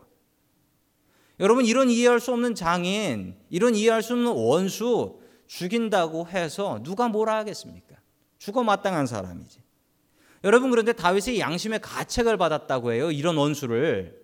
여러분 1.40 1.64
이런 1.64 1.90
이해할 1.90 2.20
수 2.20 2.32
없는 2.32 2.54
장인, 2.54 3.36
이런 3.50 3.74
이해할 3.74 4.02
수 4.02 4.12
없는 4.12 4.32
원수 4.32 5.18
죽인다고 5.46 6.28
해서 6.28 6.80
누가 6.82 7.08
뭐라 7.08 7.36
하겠습니까? 7.38 7.96
죽어 8.38 8.62
마땅한 8.62 9.06
사람이지. 9.06 9.60
여러분 10.44 10.70
그런데 10.70 10.92
다윗이 10.92 11.40
양심의 11.40 11.80
가책을 11.80 12.36
받았다고 12.36 12.92
해요. 12.92 13.10
이런 13.10 13.36
원수를. 13.36 14.22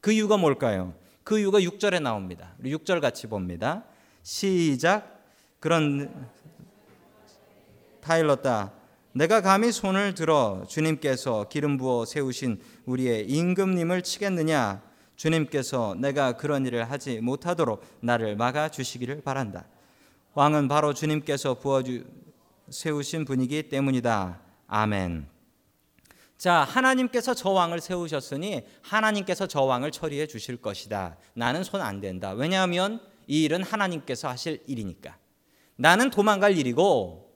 그 0.00 0.12
이유가 0.12 0.36
뭘까요? 0.36 0.94
그 1.24 1.38
이유가 1.38 1.60
6절에 1.60 2.00
나옵니다. 2.00 2.54
우리 2.58 2.74
6절 2.74 3.00
같이 3.00 3.26
봅니다. 3.26 3.84
시작. 4.22 5.22
그런 5.60 6.28
타일렀다. 8.00 8.72
내가 9.12 9.42
감히 9.42 9.72
손을 9.72 10.14
들어 10.14 10.64
주님께서 10.68 11.48
기름 11.48 11.76
부어 11.76 12.04
세우신 12.06 12.60
우리의 12.86 13.26
임금님을 13.28 14.02
치겠느냐? 14.02 14.87
주님께서 15.18 15.96
내가 15.98 16.36
그런 16.36 16.64
일을 16.64 16.88
하지 16.90 17.20
못하도록 17.20 17.84
나를 18.00 18.36
막아 18.36 18.70
주시기를 18.70 19.20
바란다. 19.22 19.66
왕은 20.34 20.68
바로 20.68 20.94
주님께서 20.94 21.54
부어 21.54 21.82
세우신 22.70 23.24
분이기 23.24 23.68
때문이다. 23.68 24.40
아멘. 24.68 25.28
자, 26.36 26.62
하나님께서 26.62 27.34
저 27.34 27.50
왕을 27.50 27.80
세우셨으니 27.80 28.64
하나님께서 28.80 29.48
저 29.48 29.62
왕을 29.62 29.90
처리해 29.90 30.28
주실 30.28 30.56
것이다. 30.58 31.16
나는 31.34 31.64
손 31.64 31.80
안 31.80 32.00
된다. 32.00 32.30
왜냐하면 32.30 33.00
이 33.26 33.42
일은 33.42 33.64
하나님께서 33.64 34.28
하실 34.28 34.62
일이니까. 34.68 35.18
나는 35.74 36.10
도망갈 36.10 36.56
일이고 36.56 37.28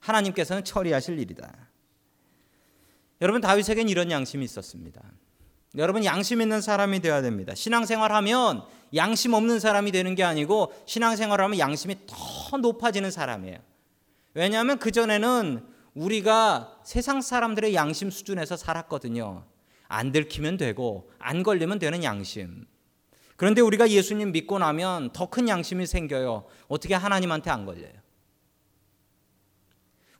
하나님께서는 0.00 0.64
처리하실 0.64 1.18
일이다. 1.18 1.50
여러분 3.22 3.40
다윗에겐 3.40 3.88
이런 3.88 4.10
양심이 4.10 4.44
있었습니다. 4.44 5.00
여러분 5.78 6.04
양심 6.04 6.40
있는 6.42 6.60
사람이 6.60 7.00
되어야 7.00 7.22
됩니다. 7.22 7.54
신앙생활하면 7.54 8.62
양심 8.94 9.32
없는 9.32 9.58
사람이 9.58 9.90
되는 9.90 10.14
게 10.14 10.22
아니고 10.22 10.72
신앙생활하면 10.86 11.58
양심이 11.58 11.96
더 12.06 12.58
높아지는 12.58 13.10
사람이에요. 13.10 13.58
왜냐하면 14.34 14.78
그 14.78 14.90
전에는 14.90 15.66
우리가 15.94 16.78
세상 16.84 17.20
사람들의 17.20 17.74
양심 17.74 18.10
수준에서 18.10 18.56
살았거든요. 18.56 19.44
안 19.88 20.12
들키면 20.12 20.56
되고 20.58 21.10
안 21.18 21.42
걸리면 21.42 21.78
되는 21.78 22.02
양심. 22.04 22.66
그런데 23.36 23.60
우리가 23.60 23.90
예수님 23.90 24.32
믿고 24.32 24.58
나면 24.58 25.12
더 25.12 25.26
큰 25.26 25.48
양심이 25.48 25.86
생겨요. 25.86 26.44
어떻게 26.68 26.94
하나님한테 26.94 27.50
안 27.50 27.64
걸려요? 27.64 27.92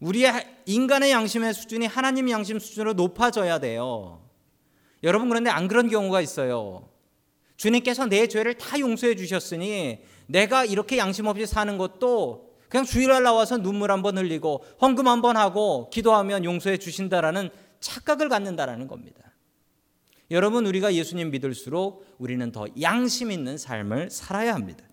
우리의 0.01 0.63
인간의 0.67 1.13
양심의 1.13 1.55
수준이 1.55 1.87
하나님 1.87 2.29
양심 2.31 2.59
수준으로 2.59 2.95
높아져야 2.95 3.61
돼요. 3.61 4.23
여러분 5.03 5.29
그런데 5.29 5.51
안 5.51 5.69
그런 5.69 5.89
경우가 5.89 6.21
있어요. 6.21 6.89
주님께서 7.57 8.07
내 8.07 8.27
죄를 8.27 8.55
다 8.59 8.79
용서해 8.79 9.15
주셨으니 9.15 10.01
내가 10.27 10.65
이렇게 10.65 10.99
양심 10.99 11.27
없이 11.27 11.47
사는 11.47 11.77
것도 11.79 12.53
그냥 12.69 12.85
주일날 12.85 13.23
나와서 13.23 13.59
눈물 13.59 13.93
한번 13.93 14.17
흘리고 14.17 14.65
헌금 14.81 15.07
한번 15.07 15.37
하고 15.37 15.91
기도하면 15.91 16.45
용서해 16.45 16.79
주신다라는 16.79 17.51
착각을 17.81 18.29
갖는다라는 18.29 18.89
겁니다. 18.89 19.33
여러분 20.31 20.65
우리가 20.65 20.95
예수님 20.95 21.31
믿을수록 21.31 22.07
우리는 22.19 22.51
더 22.53 22.67
양심 22.81 23.31
있는 23.31 23.59
삶을 23.59 24.11
살아야 24.11 24.55
합니다. 24.55 24.85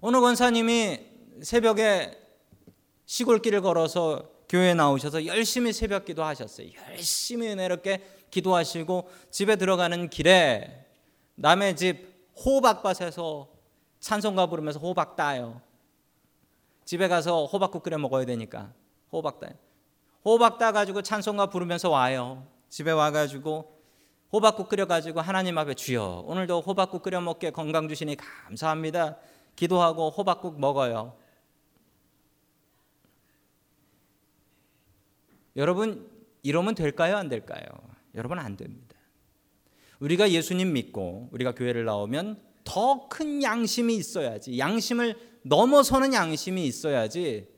어느 0.00 0.20
권사님이 0.20 1.00
새벽에 1.42 2.16
시골길을 3.06 3.62
걸어서 3.62 4.30
교회에 4.48 4.74
나오셔서 4.74 5.26
열심히 5.26 5.72
새벽 5.72 6.04
기도하셨어요. 6.04 6.68
열심히 6.90 7.48
은혜롭게 7.48 8.02
기도하시고 8.30 9.08
집에 9.30 9.56
들어가는 9.56 10.10
길에 10.10 10.86
남의 11.34 11.76
집 11.76 12.08
호박밭에서 12.44 13.48
찬송가 14.00 14.46
부르면서 14.46 14.78
호박 14.78 15.16
따요. 15.16 15.60
집에 16.84 17.08
가서 17.08 17.44
호박국 17.46 17.82
끓여 17.82 17.98
먹어야 17.98 18.24
되니까 18.24 18.72
호박 19.12 19.40
따요. 19.40 19.52
호박 20.24 20.58
따 20.58 20.72
가지고 20.72 21.02
찬송가 21.02 21.46
부르면서 21.46 21.90
와요. 21.90 22.46
집에 22.68 22.90
와 22.90 23.10
가지고 23.10 23.78
호박국 24.32 24.68
끓여 24.68 24.86
가지고 24.86 25.20
하나님 25.20 25.56
앞에 25.58 25.74
주여 25.74 26.24
오늘도 26.26 26.60
호박국 26.60 27.02
끓여 27.02 27.20
먹게 27.20 27.50
건강 27.50 27.88
주시니 27.88 28.16
감사합니다. 28.16 29.16
기도하고 29.56 30.10
호박국 30.10 30.60
먹어요. 30.60 31.16
여러분 35.56 36.08
이러면 36.42 36.74
될까요? 36.74 37.16
안 37.16 37.28
될까요? 37.28 37.64
여러분 38.14 38.38
안 38.38 38.56
됩니다. 38.56 38.96
우리가 40.00 40.30
예수님 40.30 40.72
믿고 40.72 41.28
우리가 41.32 41.54
교회를 41.54 41.84
나오면 41.84 42.40
더 42.64 43.08
큰 43.08 43.42
양심이 43.42 43.96
있어야지. 43.96 44.58
양심을 44.58 45.16
넘어서는 45.42 46.12
양심이 46.12 46.66
있어야지. 46.66 47.48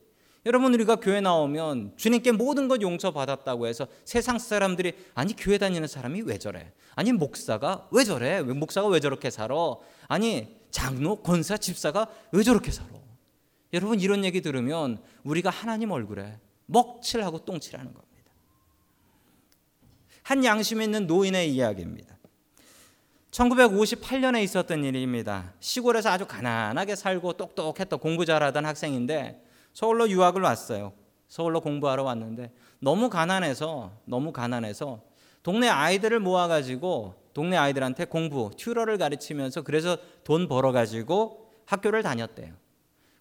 여러분 0.47 0.73
우리가 0.73 0.97
교회 0.97 1.21
나오면 1.21 1.95
주님께 1.97 2.33
모든 2.33 2.67
것 2.69 2.81
용서받았다고 2.81 3.67
해서 3.67 3.89
세상 4.05 4.39
사람들이 4.39 4.95
아니 5.15 5.35
교회 5.37 5.59
다니는 5.59 5.87
사람이 5.87 6.23
왜 6.23 6.39
저래? 6.39 6.73
아니 6.95 7.13
목사가 7.13 7.89
왜 7.91 8.05
저래? 8.05 8.39
왜 8.39 8.55
목사가 8.55 8.89
왜 8.89 9.01
저렇게 9.01 9.29
살아? 9.31 9.55
아니 10.09 10.57
장로, 10.71 11.17
권사, 11.17 11.59
집사가 11.59 12.09
왜 12.33 12.43
저렇게 12.43 12.71
살아? 12.71 12.89
여러분 13.73 14.01
이런 14.01 14.25
얘기 14.25 14.41
들으면 14.41 15.03
우리가 15.25 15.51
하나님 15.51 15.91
얼굴에 15.91 16.39
먹칠하고 16.67 17.45
똥칠하는 17.45 17.93
겁니다. 17.93 18.10
한 20.23 20.45
양심 20.45 20.83
있는 20.83 21.07
노인의 21.07 21.53
이야기입니다. 21.53 22.17
1958년에 23.31 24.43
있었던 24.43 24.85
일입니다. 24.85 25.53
시골에서 25.61 26.11
아주 26.11 26.27
가난하게 26.27 26.97
살고 26.97 27.35
똑똑했던 27.35 27.99
공부 27.99 28.25
잘하던 28.25 28.67
학생인데 28.67 29.43
서울로 29.73 30.09
유학을 30.09 30.43
왔어요. 30.43 30.93
서울로 31.29 31.61
공부하러 31.61 32.03
왔는데 32.03 32.53
너무 32.81 33.09
가난해서 33.09 33.93
너무 34.05 34.33
가난해서 34.33 35.01
동네 35.43 35.69
아이들을 35.69 36.19
모아가지고 36.19 37.15
동네 37.33 37.57
아이들한테 37.57 38.07
공부 38.07 38.51
튜러를 38.59 38.99
가르치면서 38.99 39.63
그래서 39.63 39.97
돈 40.25 40.49
벌어가지고 40.49 41.51
학교를 41.67 42.03
다녔대요. 42.03 42.53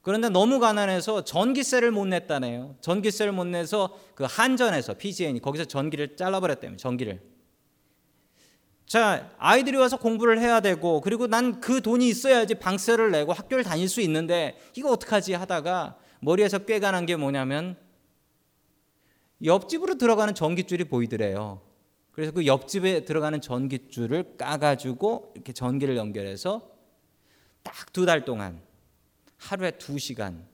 그런데 0.10 0.28
너무 0.28 0.58
가난해서 0.60 1.24
전기세를 1.24 1.92
못 1.92 2.06
냈다네요. 2.06 2.78
전기세를 2.82 3.32
못 3.32 3.44
내서 3.46 3.96
그 4.16 4.26
한전에서 4.28 4.96
PGN이 4.96 5.40
거기서 5.40 5.66
전기를 5.66 6.16
잘라버렸다며 6.16 6.78
전기를. 6.78 7.22
자 8.88 9.30
아이들이 9.38 9.78
와서 9.78 9.98
공부를 10.00 10.40
해야 10.40 10.62
되고 10.62 11.00
그리고 11.02 11.28
난 11.28 11.62
그 11.62 11.82
돈이 11.82 12.10
있어야지 12.10 12.56
방세를 12.56 13.12
내고 13.12 13.34
학교를 13.34 13.64
다닐 13.64 13.88
수 13.88 14.02
있는데 14.02 14.58
이거 14.76 14.90
어떡하지 14.90 15.36
하다가 15.36 16.00
머리에서 16.22 16.58
꾀가 16.58 16.90
난 16.90 17.06
게 17.06 17.16
뭐냐면 17.16 17.78
옆집으로 19.46 20.00
들어가는 20.00 20.34
전기줄이 20.34 20.86
보이더래요. 20.86 21.62
그래서 22.14 22.32
그 22.32 22.48
옆집에 22.48 23.06
들어가는 23.06 23.42
전기줄을 23.42 24.38
까가지고 24.38 25.34
이렇게 25.36 25.54
전기를 25.54 25.98
연결해서 25.98 26.68
딱 27.62 27.94
두 27.94 28.08
달 28.08 28.26
동안 28.26 28.68
하루에 29.40 29.72
두 29.72 29.98
시간 29.98 30.46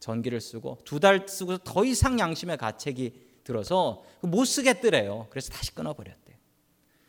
전기를 0.00 0.40
쓰고 0.40 0.78
두 0.84 1.00
달 1.00 1.26
쓰고 1.28 1.58
더 1.58 1.84
이상 1.84 2.18
양심의 2.18 2.56
가책이 2.56 3.28
들어서 3.44 4.02
못 4.20 4.44
쓰겠더래요. 4.44 5.26
그래서 5.30 5.50
다시 5.50 5.74
끊어버렸대요. 5.74 6.36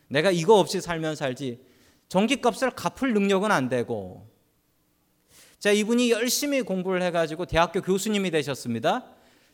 내가 0.07 0.31
이거 0.31 0.59
없이 0.59 0.81
살면 0.81 1.15
살지 1.15 1.63
전기값을 2.07 2.71
갚을 2.71 3.13
능력은 3.13 3.51
안 3.51 3.69
되고 3.69 4.27
자, 5.59 5.71
이분이 5.71 6.09
열심히 6.11 6.61
공부를 6.61 7.01
해가지고 7.03 7.45
대학교 7.45 7.81
교수님이 7.81 8.31
되셨습니다. 8.31 9.05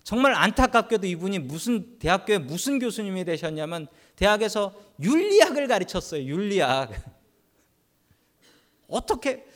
정말 0.03 0.35
안타깝게도 0.35 1.07
이분이 1.07 1.39
무슨 1.39 1.97
대학교에 1.97 2.37
무슨 2.37 2.77
교수님이 2.77 3.25
되셨냐면 3.25 3.87
대학에서 4.15 4.75
윤리학을 5.01 5.67
가르쳤어요. 5.67 6.23
윤리학. 6.23 6.91
어떻게 8.87 9.47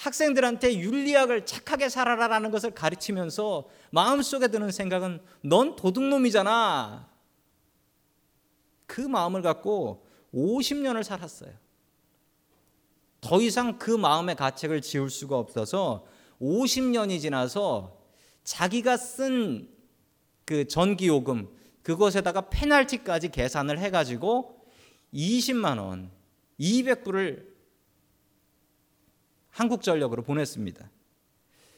학생들한테 0.00 0.78
윤리학을 0.78 1.46
착하게 1.46 1.88
살아라라는 1.88 2.50
것을 2.50 2.72
가르치면서 2.72 3.68
마음속에 3.90 4.48
드는 4.48 4.70
생각은 4.70 5.20
넌 5.42 5.76
도둑놈이잖아. 5.76 7.08
그 8.86 9.00
마음을 9.00 9.42
갖고 9.42 10.06
50년을 10.34 11.02
살았어요. 11.02 11.52
더 13.20 13.40
이상 13.40 13.78
그 13.78 13.90
마음의 13.90 14.36
가책을 14.36 14.80
지울 14.80 15.10
수가 15.10 15.36
없어서 15.36 16.06
50년이 16.40 17.20
지나서 17.20 17.98
자기가 18.44 18.96
쓴 18.96 19.80
그 20.50 20.66
전기요금 20.66 21.48
그것에다가 21.84 22.50
페널티까지 22.50 23.28
계산을 23.28 23.78
해가지고 23.78 24.66
20만 25.14 25.78
원, 25.78 26.10
200불을 26.58 27.49
한국전력으로 29.50 30.22
보냈습니다. 30.22 30.90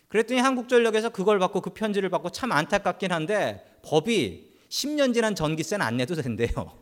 그랬더니 0.08 0.40
한국전력에서 0.40 1.08
그걸 1.08 1.38
받고 1.38 1.60
그 1.62 1.70
편지를 1.70 2.10
받고 2.10 2.30
참 2.30 2.52
안타깝긴 2.52 3.12
한데 3.12 3.64
법이 3.82 4.52
10년 4.68 5.14
지난 5.14 5.34
전기세는 5.34 5.84
안 5.84 5.96
내도 5.96 6.14
된대요. 6.14 6.78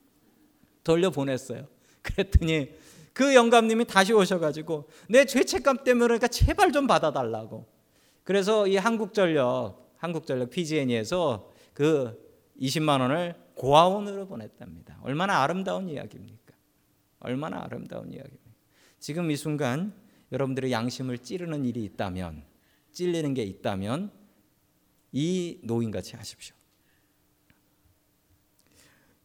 돌려 0.84 1.10
보냈어요. 1.10 1.66
그랬더니 2.02 2.70
그 3.14 3.34
영감님이 3.34 3.86
다시 3.86 4.12
오셔가지고 4.12 4.88
내 5.08 5.24
죄책감 5.24 5.84
때문에 5.84 6.06
그러니까 6.06 6.28
제발 6.28 6.72
좀 6.72 6.86
받아달라고. 6.86 7.66
그래서 8.24 8.66
이 8.66 8.76
한국전력, 8.76 9.94
한국전력 9.96 10.50
PG&E에서 10.50 11.50
그 11.72 12.20
20만 12.60 13.00
원을 13.00 13.34
고아원으로 13.54 14.26
보냈답니다. 14.26 14.98
얼마나 15.02 15.42
아름다운 15.42 15.88
이야기입니까? 15.88 16.54
얼마나 17.20 17.62
아름다운 17.62 18.12
이야기입니까? 18.12 18.43
지금 19.04 19.30
이 19.30 19.36
순간 19.36 19.92
여러분들의 20.32 20.72
양심을 20.72 21.18
찌르는 21.18 21.66
일이 21.66 21.84
있다면, 21.84 22.42
찔리는 22.90 23.34
게 23.34 23.42
있다면 23.42 24.10
이 25.12 25.60
노인같이 25.62 26.16
하십시오. 26.16 26.56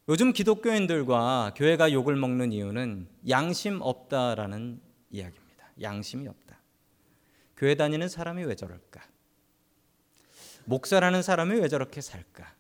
요즘 0.10 0.34
기독교인들과 0.34 1.54
교회가 1.56 1.94
욕을 1.94 2.18
먹는 2.18 2.52
이유는 2.52 3.08
양심 3.30 3.80
없다라는 3.82 4.82
이야기입니다. 5.12 5.72
양심이 5.82 6.28
없다. 6.28 6.60
교회 7.56 7.76
다니는 7.76 8.10
사람이 8.10 8.44
왜 8.44 8.56
저럴까? 8.56 9.02
목사라는 10.66 11.22
사람이 11.22 11.58
왜 11.58 11.70
저렇게 11.70 12.02
살까? 12.02 12.54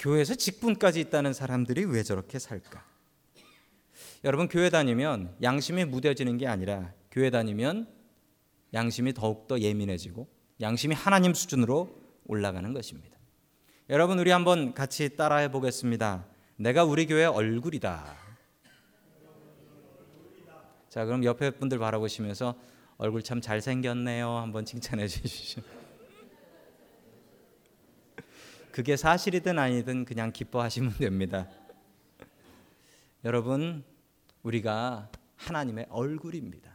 교회에서 0.00 0.34
직분까지 0.34 0.98
있다는 0.98 1.32
사람들이 1.32 1.84
왜 1.84 2.02
저렇게 2.02 2.40
살까? 2.40 2.97
여러분 4.24 4.48
교회 4.48 4.70
다니면 4.70 5.34
양심이 5.42 5.84
무뎌지는 5.84 6.38
게 6.38 6.46
아니라 6.46 6.92
교회 7.10 7.30
다니면 7.30 7.88
양심이 8.74 9.14
더욱더 9.14 9.60
예민해지고 9.60 10.28
양심이 10.60 10.94
하나님 10.94 11.34
수준으로 11.34 11.96
올라가는 12.26 12.72
것입니다. 12.72 13.16
여러분 13.90 14.18
우리 14.18 14.30
한번 14.30 14.74
같이 14.74 15.16
따라해 15.16 15.50
보겠습니다. 15.50 16.26
내가 16.56 16.84
우리 16.84 17.06
교회 17.06 17.24
얼굴이다. 17.24 18.16
자, 20.88 21.04
그럼 21.04 21.24
옆에 21.24 21.50
분들 21.50 21.78
바라보시면서 21.78 22.54
얼굴 22.96 23.22
참 23.22 23.40
잘생겼네요. 23.40 24.28
한번 24.28 24.64
칭찬해 24.64 25.06
주시죠. 25.06 25.62
그게 28.72 28.96
사실이든 28.96 29.58
아니든 29.58 30.04
그냥 30.04 30.32
기뻐하시면 30.32 30.94
됩니다. 30.98 31.48
여러분, 33.24 33.84
우리가 34.42 35.10
하나님의 35.36 35.86
얼굴입니다. 35.90 36.70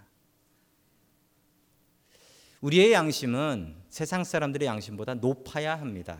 우리의 2.61 2.93
양심은 2.93 3.75
세상 3.89 4.23
사람들의 4.23 4.65
양심보다 4.67 5.15
높아야 5.15 5.79
합니다. 5.79 6.17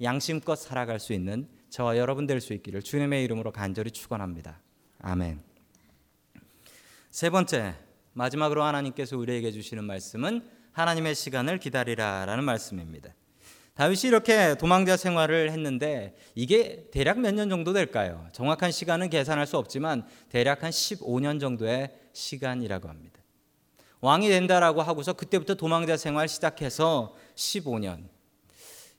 양심껏 0.00 0.58
살아갈 0.58 1.00
수 1.00 1.12
있는 1.12 1.48
저와 1.70 1.96
여러분 1.96 2.26
될 2.26 2.40
수 2.40 2.52
있기를 2.52 2.82
주님의 2.82 3.24
이름으로 3.24 3.52
간절히 3.52 3.90
축원합니다. 3.90 4.60
아멘. 5.00 5.42
세 7.10 7.30
번째 7.30 7.76
마지막으로 8.12 8.62
하나님께서 8.62 9.16
우리에게 9.16 9.52
주시는 9.52 9.84
말씀은 9.84 10.48
하나님의 10.72 11.14
시간을 11.14 11.58
기다리라라는 11.58 12.44
말씀입니다. 12.44 13.14
다윗이 13.74 14.02
이렇게 14.04 14.54
도망자 14.56 14.96
생활을 14.96 15.50
했는데 15.50 16.14
이게 16.34 16.88
대략 16.92 17.20
몇 17.20 17.32
년 17.34 17.48
정도 17.48 17.72
될까요? 17.72 18.26
정확한 18.32 18.70
시간은 18.70 19.08
계산할 19.08 19.46
수 19.46 19.56
없지만 19.56 20.04
대략 20.28 20.62
한 20.62 20.70
15년 20.70 21.40
정도의 21.40 21.90
시간이라고 22.12 22.88
합니다. 22.88 23.20
왕이 24.00 24.28
된다라고 24.28 24.82
하고서 24.82 25.12
그때부터 25.14 25.54
도망자 25.54 25.96
생활 25.96 26.28
시작해서 26.28 27.14
15년. 27.34 28.08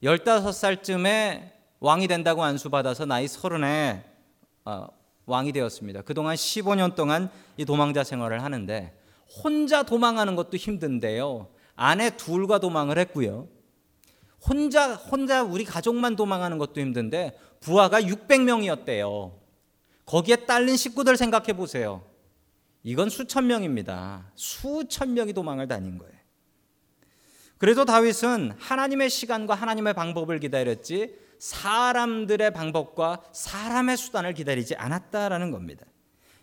15살쯤에 0.01 1.51
왕이 1.79 2.07
된다고 2.07 2.43
안수받아서 2.43 3.05
나이 3.05 3.27
서른에 3.27 4.03
어, 4.65 4.87
왕이 5.25 5.51
되었습니다. 5.51 6.01
그동안 6.01 6.35
15년 6.35 6.95
동안 6.95 7.29
이 7.57 7.65
도망자 7.65 8.03
생활을 8.03 8.41
하는데 8.43 8.97
혼자 9.43 9.83
도망하는 9.83 10.35
것도 10.35 10.57
힘든데요. 10.57 11.47
아내 11.75 12.09
둘과 12.15 12.59
도망을 12.59 12.97
했고요. 12.97 13.47
혼자 14.47 14.95
혼자 14.95 15.43
우리 15.43 15.63
가족만 15.63 16.15
도망하는 16.15 16.57
것도 16.57 16.81
힘든데 16.81 17.37
부하가 17.59 18.01
600명이었대요. 18.01 19.33
거기에 20.05 20.45
딸린 20.45 20.75
식구들 20.75 21.15
생각해 21.17 21.53
보세요. 21.53 22.03
이건 22.83 23.09
수천 23.09 23.47
명입니다. 23.47 24.31
수천 24.35 25.13
명이 25.13 25.33
도망을 25.33 25.67
다닌 25.67 25.97
거예요. 25.97 26.13
그래도 27.57 27.85
다윗은 27.85 28.55
하나님의 28.57 29.09
시간과 29.09 29.55
하나님의 29.55 29.93
방법을 29.93 30.39
기다렸지 30.39 31.15
사람들의 31.39 32.51
방법과 32.51 33.23
사람의 33.31 33.95
수단을 33.95 34.33
기다리지 34.33 34.75
않았다라는 34.75 35.51
겁니다. 35.51 35.85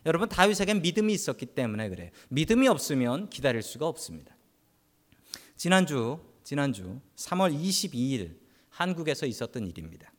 여러분 0.06 0.30
다윗에겐 0.30 0.80
믿음이 0.80 1.12
있었기 1.12 1.46
때문에 1.46 1.90
그래요. 1.90 2.10
믿음이 2.30 2.68
없으면 2.68 3.28
기다릴 3.28 3.60
수가 3.62 3.86
없습니다. 3.86 4.34
지난주 5.56 6.20
지난주 6.42 7.00
3월 7.16 7.54
22일 7.54 8.36
한국에서 8.70 9.26
있었던 9.26 9.66
일입니다. 9.66 10.12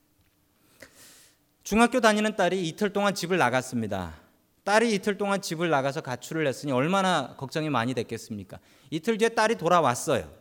중학교 1.64 2.02
다니는 2.02 2.36
딸이 2.36 2.68
이틀 2.68 2.92
동안 2.92 3.14
집을 3.16 3.38
나갔습니다. 3.38 4.20
딸이 4.64 4.94
이틀 4.94 5.18
동안 5.18 5.42
집을 5.42 5.70
나가서 5.70 6.02
가출을 6.02 6.46
했으니 6.46 6.72
얼마나 6.72 7.36
걱정이 7.38 7.70
많이 7.70 7.94
됐겠습니까? 7.94 8.60
이틀 8.90 9.18
뒤에 9.18 9.30
딸이 9.30 9.56
돌아왔어요. 9.56 10.32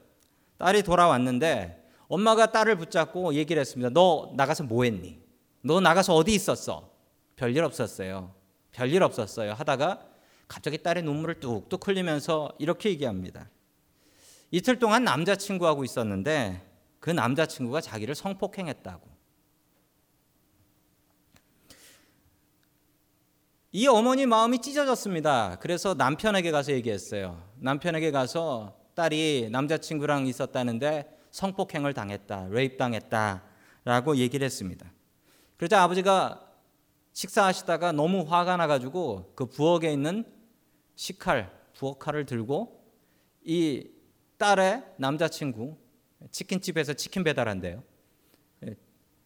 딸이 0.59 0.83
돌아왔는데 0.83 1.89
엄마가 2.09 2.53
딸을 2.53 2.77
붙잡고 2.77 3.35
얘기를 3.35 3.61
했습니다. 3.61 3.91
너 3.91 4.33
나가서 4.37 4.65
뭐 4.65 4.85
했니? 4.85 5.21
너 5.63 5.81
나가서 5.81 6.15
어디 6.15 6.35
있었어? 6.35 6.91
별일 7.37 7.65
없었어요. 7.65 8.35
별일 8.73 9.03
없었어요. 9.03 9.53
하다가 9.53 10.07
갑자기 10.49 10.79
딸의 10.83 11.05
눈물을 11.05 11.41
뚝뚝 11.41 11.87
흘리면서 11.87 12.53
이렇게 12.59 12.91
얘기합니다. 12.91 13.49
이틀 14.51 14.79
동안 14.79 15.05
남자친구하고 15.05 15.85
있었는데 15.85 16.67
그 16.99 17.11
남자친구가 17.11 17.81
자기를 17.81 18.15
성폭행했다고. 18.15 19.09
이 23.73 23.87
어머니 23.87 24.27
마음이 24.27 24.61
찢어졌습니다. 24.61 25.59
그래서 25.61 25.95
남편에게 25.95 26.51
가서 26.51 26.73
얘기했어요. 26.73 27.41
남편에게 27.59 28.11
가서 28.11 28.77
딸이 28.95 29.51
남자친구랑 29.53 30.27
있었다는데 30.27 31.17
성폭행을 31.31 31.95
당했다, 31.95 32.49
레입 32.51 32.77
당했다라고 32.77 34.17
얘기를 34.17 34.45
했습니다. 34.45 34.91
그러자 35.57 35.85
아버지가 35.85 36.45
식사하시다가 37.13 37.93
너무 37.93 38.23
화가 38.23 38.57
나가지고 38.57 39.33
그 39.37 39.47
부엌에 39.47 39.93
있는 39.93 40.25
식칼, 40.97 41.53
부엌칼을 41.75 42.27
들고 42.27 42.85
이 43.45 43.89
딸의 44.41 44.83
남자친구 44.97 45.77
치킨집에서 46.31 46.95
치킨 46.95 47.23
배달한대요. 47.25 47.83
예, 48.67 48.75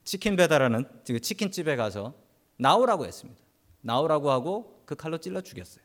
치킨 0.03 0.35
배달하는 0.35 0.85
치킨집에 1.05 1.77
가서 1.77 2.15
나오라고 2.57 3.07
했습니다. 3.07 3.41
나오라고 3.81 4.31
하고 4.31 4.83
그 4.85 4.97
칼로 4.97 5.19
찔러 5.19 5.41
죽였어요. 5.41 5.85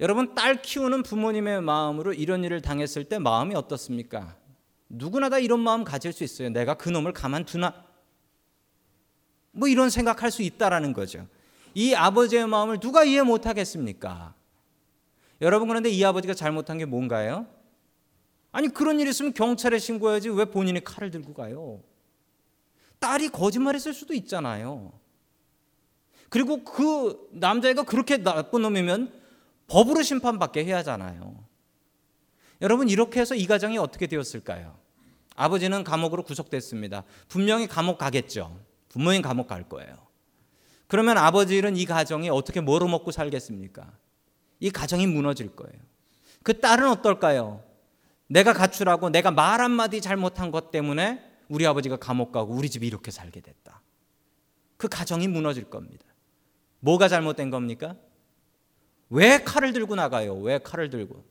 여러분 0.00 0.34
딸 0.34 0.62
키우는 0.62 1.02
부모님의 1.02 1.60
마음으로 1.60 2.14
이런 2.14 2.42
일을 2.42 2.62
당했을 2.62 3.04
때 3.04 3.18
마음이 3.18 3.54
어떻습니까? 3.54 4.36
누구나 4.88 5.28
다 5.28 5.38
이런 5.38 5.60
마음 5.60 5.84
가질 5.84 6.12
수 6.12 6.24
있어요. 6.24 6.48
내가 6.48 6.74
그 6.74 6.88
놈을 6.88 7.12
가만두나? 7.12 7.84
뭐 9.52 9.68
이런 9.68 9.90
생각할 9.90 10.30
수 10.30 10.42
있다라는 10.42 10.94
거죠. 10.94 11.26
이 11.74 11.94
아버지의 11.94 12.46
마음을 12.46 12.80
누가 12.80 13.04
이해 13.04 13.22
못 13.22 13.44
하겠습니까? 13.46 14.34
여러분 15.42 15.68
그런데 15.68 15.90
이 15.90 16.02
아버지가 16.04 16.34
잘못한 16.34 16.78
게 16.78 16.84
뭔가요? 16.84 17.46
아니 18.52 18.68
그런 18.68 19.00
일 19.00 19.08
있으면 19.08 19.34
경찰에 19.34 19.78
신고해야지 19.78 20.28
왜 20.30 20.44
본인이 20.44 20.82
칼을 20.82 21.10
들고 21.10 21.34
가요? 21.34 21.82
딸이 23.00 23.30
거짓말했을 23.30 23.92
수도 23.92 24.14
있잖아요. 24.14 24.92
그리고 26.28 26.62
그 26.62 27.28
남자애가 27.32 27.82
그렇게 27.82 28.18
나쁜 28.18 28.62
놈이면 28.62 29.12
법으로 29.66 30.02
심판받게 30.02 30.64
해야 30.64 30.78
하잖아요. 30.78 31.44
여러분 32.60 32.88
이렇게 32.88 33.20
해서 33.20 33.34
이 33.34 33.46
가정이 33.46 33.76
어떻게 33.78 34.06
되었을까요? 34.06 34.78
아버지는 35.34 35.82
감옥으로 35.82 36.22
구속됐습니다. 36.22 37.02
분명히 37.26 37.66
감옥 37.66 37.98
가겠죠. 37.98 38.56
분명히 38.88 39.20
감옥 39.20 39.48
갈 39.48 39.68
거예요. 39.68 39.96
그러면 40.86 41.18
아버지는 41.18 41.76
이 41.76 41.84
가정이 41.84 42.30
어떻게 42.30 42.60
뭐로 42.60 42.86
먹고 42.86 43.10
살겠습니까? 43.10 43.90
이 44.62 44.70
가정이 44.70 45.08
무너질 45.08 45.56
거예요. 45.56 45.74
그 46.44 46.60
딸은 46.60 46.88
어떨까요? 46.88 47.64
내가 48.28 48.52
가출하고 48.52 49.10
내가 49.10 49.32
말 49.32 49.60
한마디 49.60 50.00
잘못한 50.00 50.52
것 50.52 50.70
때문에 50.70 51.20
우리 51.48 51.66
아버지가 51.66 51.96
감옥 51.96 52.30
가고 52.30 52.54
우리 52.54 52.70
집이 52.70 52.86
이렇게 52.86 53.10
살게 53.10 53.40
됐다. 53.40 53.82
그 54.76 54.88
가정이 54.88 55.26
무너질 55.26 55.64
겁니다. 55.64 56.04
뭐가 56.78 57.08
잘못된 57.08 57.50
겁니까? 57.50 57.96
왜 59.10 59.42
칼을 59.42 59.72
들고 59.72 59.96
나가요? 59.96 60.36
왜 60.36 60.58
칼을 60.58 60.90
들고? 60.90 61.24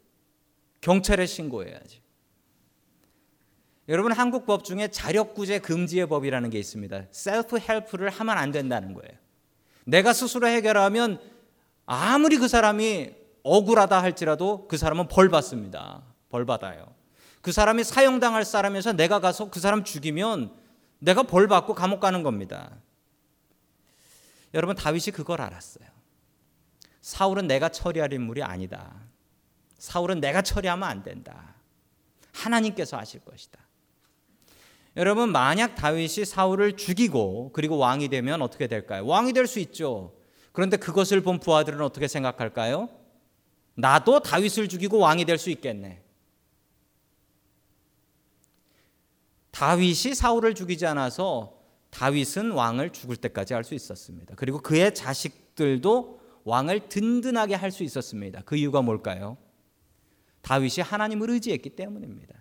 경찰에 0.82 1.26
신고해야지. 1.26 2.02
여러분 3.88 4.12
한국 4.12 4.46
법 4.46 4.66
중에 4.66 4.90
자력구제 4.90 5.60
금지의 5.60 6.08
법이라는 6.08 6.50
게 6.50 6.60
있습니다. 6.60 7.06
self 7.12 7.58
help를 7.58 8.10
하면 8.10 8.38
안 8.38 8.52
된다는 8.52 8.94
거예요. 8.94 9.18
내가 9.86 10.12
스스로 10.12 10.48
해결하면 10.48 11.22
아무리 11.86 12.38
그 12.38 12.48
사람이 12.48 13.21
억울하다 13.44 14.02
할지라도 14.02 14.68
그 14.68 14.78
사람은 14.78 15.08
벌 15.08 15.30
받습니다. 15.30 16.04
벌 16.30 16.46
받아요. 16.46 16.86
그 17.42 17.52
사람이 17.52 17.84
사형당할 17.84 18.46
사람에서 18.46 18.94
내가 18.94 19.20
가서 19.20 19.50
그 19.50 19.60
사람 19.60 19.84
죽이면 19.84 20.54
내가 21.00 21.24
벌 21.24 21.48
받고 21.48 21.74
감옥 21.74 22.00
가는 22.00 22.22
겁니다. 22.24 22.72
여러분 24.54 24.76
다윗이 24.76 25.06
그걸 25.14 25.42
알았어요. 25.42 25.88
사울은 27.02 27.48
내가 27.48 27.70
처리할 27.70 28.14
인물이 28.14 28.44
아니다. 28.44 28.94
사울은 29.80 30.20
내가 30.20 30.44
처리하면 30.44 30.88
안 30.88 31.04
된다. 31.04 31.56
하나님께서 32.34 32.98
하실 32.98 33.22
것이다. 33.22 33.60
여러분 34.98 35.32
만약 35.32 35.76
다윗이 35.76 36.26
사울을 36.26 36.76
죽이고 36.78 37.52
그리고 37.54 37.78
왕이 37.78 38.10
되면 38.10 38.42
어떻게 38.42 38.68
될까요? 38.68 39.06
왕이 39.06 39.34
될 39.34 39.48
수 39.48 39.60
있죠. 39.60 40.14
그런데 40.52 40.78
그것을 40.78 41.22
본 41.22 41.40
부하들은 41.40 41.82
어떻게 41.82 42.08
생각할까요? 42.08 42.90
나도 43.76 44.22
다윗을 44.22 44.68
죽이고 44.68 44.98
왕이 45.00 45.26
될 45.26 45.38
수 45.38 45.50
있겠네. 45.50 46.02
다윗이 49.52 50.16
사울을 50.16 50.56
죽이지 50.56 50.86
않아서 50.88 51.60
다윗은 51.90 52.52
왕을 52.52 52.92
죽을 52.92 53.18
때까지 53.18 53.54
할 53.54 53.64
수 53.64 53.74
있었습니다. 53.76 54.34
그리고 54.36 54.60
그의 54.62 54.94
자식들도 54.94 56.20
왕을 56.46 56.90
든든하게 56.90 57.56
할 57.56 57.72
수 57.72 57.84
있었습니다. 57.84 58.42
그 58.46 58.56
이유가 58.56 58.82
뭘까요? 58.82 59.38
다윗이 60.42 60.78
하나님을 60.84 61.30
의지했기 61.30 61.72
때문입니다. 61.72 62.36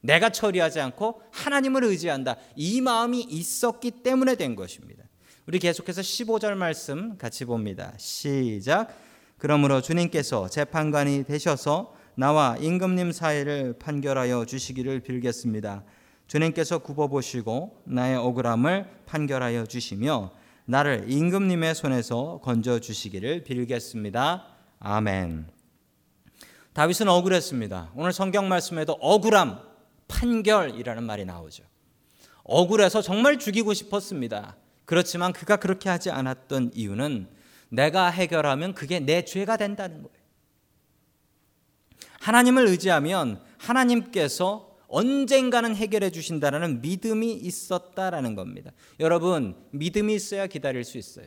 내가 0.00 0.28
처리하지 0.28 0.80
않고 0.80 1.22
하나님을 1.32 1.84
의지한다. 1.84 2.36
이 2.56 2.82
마음이 2.82 3.22
있었기 3.22 4.02
때문에 4.02 4.34
된 4.34 4.54
것입니다. 4.54 5.04
우리 5.46 5.58
계속해서 5.58 6.02
15절 6.02 6.54
말씀 6.54 7.16
같이 7.16 7.46
봅니다. 7.46 7.94
시작. 7.96 8.94
그러므로 9.44 9.82
주님께서 9.82 10.48
재판관이 10.48 11.24
되셔서 11.24 11.94
나와 12.14 12.56
임금님 12.58 13.12
사이를 13.12 13.74
판결하여 13.78 14.46
주시기를 14.46 15.00
빌겠습니다. 15.00 15.84
주님께서 16.28 16.78
굽어 16.78 17.08
보시고 17.08 17.82
나의 17.84 18.16
억울함을 18.16 18.86
판결하여 19.04 19.66
주시며 19.66 20.30
나를 20.64 21.04
임금님의 21.12 21.74
손에서 21.74 22.40
건져 22.42 22.78
주시기를 22.80 23.44
빌겠습니다. 23.44 24.46
아멘. 24.78 25.46
다윗은 26.72 27.06
억울했습니다. 27.06 27.90
오늘 27.96 28.14
성경 28.14 28.48
말씀에도 28.48 28.94
억울함, 28.94 29.58
판결이라는 30.08 31.02
말이 31.02 31.26
나오죠. 31.26 31.64
억울해서 32.44 33.02
정말 33.02 33.38
죽이고 33.38 33.74
싶었습니다. 33.74 34.56
그렇지만 34.86 35.34
그가 35.34 35.56
그렇게 35.56 35.90
하지 35.90 36.10
않았던 36.10 36.70
이유는 36.72 37.43
내가 37.74 38.08
해결하면 38.10 38.74
그게 38.74 39.00
내 39.00 39.24
죄가 39.24 39.56
된다는 39.56 40.02
거예요. 40.02 40.24
하나님을 42.20 42.66
의지하면 42.66 43.40
하나님께서 43.58 44.74
언젠가는 44.88 45.74
해결해 45.74 46.10
주신다라는 46.10 46.80
믿음이 46.80 47.32
있었다라는 47.32 48.34
겁니다. 48.34 48.70
여러분, 49.00 49.56
믿음이 49.72 50.14
있어야 50.14 50.46
기다릴 50.46 50.84
수 50.84 50.98
있어요. 50.98 51.26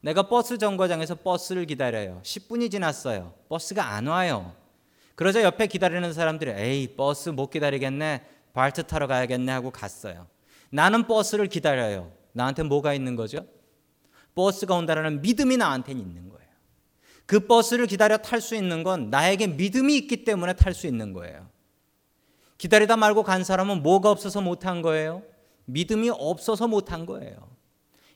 내가 0.00 0.28
버스 0.28 0.58
정거장에서 0.58 1.16
버스를 1.16 1.66
기다려요. 1.66 2.20
10분이 2.24 2.70
지났어요. 2.70 3.34
버스가 3.48 3.94
안 3.94 4.06
와요. 4.06 4.54
그러자 5.14 5.42
옆에 5.42 5.66
기다리는 5.66 6.12
사람들이 6.12 6.52
에이, 6.56 6.96
버스 6.96 7.28
못 7.28 7.50
기다리겠네. 7.50 8.26
BART 8.52 8.84
타러 8.84 9.06
가야겠네 9.06 9.50
하고 9.52 9.70
갔어요. 9.70 10.26
나는 10.70 11.06
버스를 11.06 11.46
기다려요. 11.46 12.12
나한테 12.32 12.62
뭐가 12.62 12.94
있는 12.94 13.16
거죠? 13.16 13.46
버스가 14.34 14.74
온다라는 14.74 15.22
믿음이 15.22 15.56
나한테는 15.56 16.00
있는 16.00 16.28
거예요. 16.28 16.48
그 17.26 17.46
버스를 17.46 17.86
기다려 17.86 18.18
탈 18.18 18.40
수 18.40 18.54
있는 18.54 18.82
건 18.82 19.10
나에게 19.10 19.46
믿음이 19.46 19.96
있기 19.96 20.24
때문에 20.24 20.54
탈 20.54 20.74
수 20.74 20.86
있는 20.86 21.12
거예요. 21.12 21.48
기다리다 22.58 22.96
말고 22.96 23.22
간 23.22 23.44
사람은 23.44 23.82
뭐가 23.82 24.10
없어서 24.10 24.40
못한 24.40 24.82
거예요? 24.82 25.22
믿음이 25.66 26.10
없어서 26.10 26.68
못한 26.68 27.06
거예요. 27.06 27.54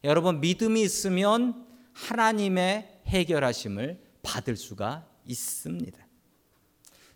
여러분, 0.05 0.41
믿음이 0.41 0.81
있으면 0.83 1.67
하나님의 1.93 3.01
해결하심을 3.07 4.01
받을 4.23 4.57
수가 4.57 5.07
있습니다. 5.27 5.99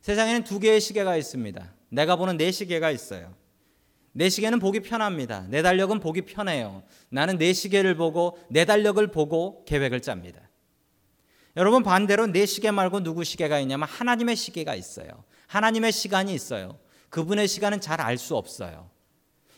세상에는 0.01 0.45
두 0.45 0.59
개의 0.59 0.81
시계가 0.81 1.17
있습니다. 1.17 1.73
내가 1.91 2.17
보는 2.17 2.37
네 2.37 2.51
시계가 2.51 2.91
있어요. 2.91 3.35
내 4.13 4.29
시계는 4.29 4.59
보기 4.59 4.81
편합니다. 4.81 5.47
내 5.49 5.63
달력은 5.63 6.01
보기 6.01 6.23
편해요. 6.23 6.83
나는 7.09 7.39
내 7.39 7.53
시계를 7.53 7.97
보고 7.97 8.39
내 8.49 8.65
달력을 8.65 9.05
보고 9.09 9.65
계획을 9.65 10.01
짭니다. 10.03 10.41
여러분 11.57 11.83
반대로 11.83 12.27
내 12.27 12.47
시계 12.47 12.71
말고 12.71 13.03
누구 13.03 13.25
시계가 13.25 13.59
있냐면 13.61 13.89
하나님의 13.89 14.37
시계가 14.37 14.75
있어요. 14.75 15.25
하나님의 15.47 15.93
시간이 15.93 16.33
있어요. 16.33 16.79
그분의 17.11 17.49
시간은 17.49 17.81
잘 17.81 18.01
알 18.01 18.17
수 18.17 18.37
없어요. 18.37 18.91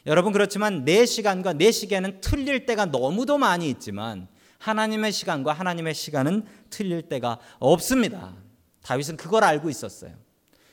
여러분 0.07 0.33
그렇지만 0.33 0.85
내 0.85 1.07
시간과 1.07 1.55
내 1.55 1.71
시계는 1.71 2.21
틀릴 2.21 2.67
때가 2.67 2.87
너무도 2.87 3.38
많이 3.38 3.71
있지만 3.71 4.29
하나님의 4.59 5.12
시간과 5.12 5.53
하나님의 5.53 5.95
시간은 5.95 6.47
틀릴 6.69 7.03
때가 7.03 7.38
없습니다. 7.59 8.35
다윗은 8.83 9.17
그걸 9.17 9.45
알고 9.45 9.71
있었어요. 9.71 10.12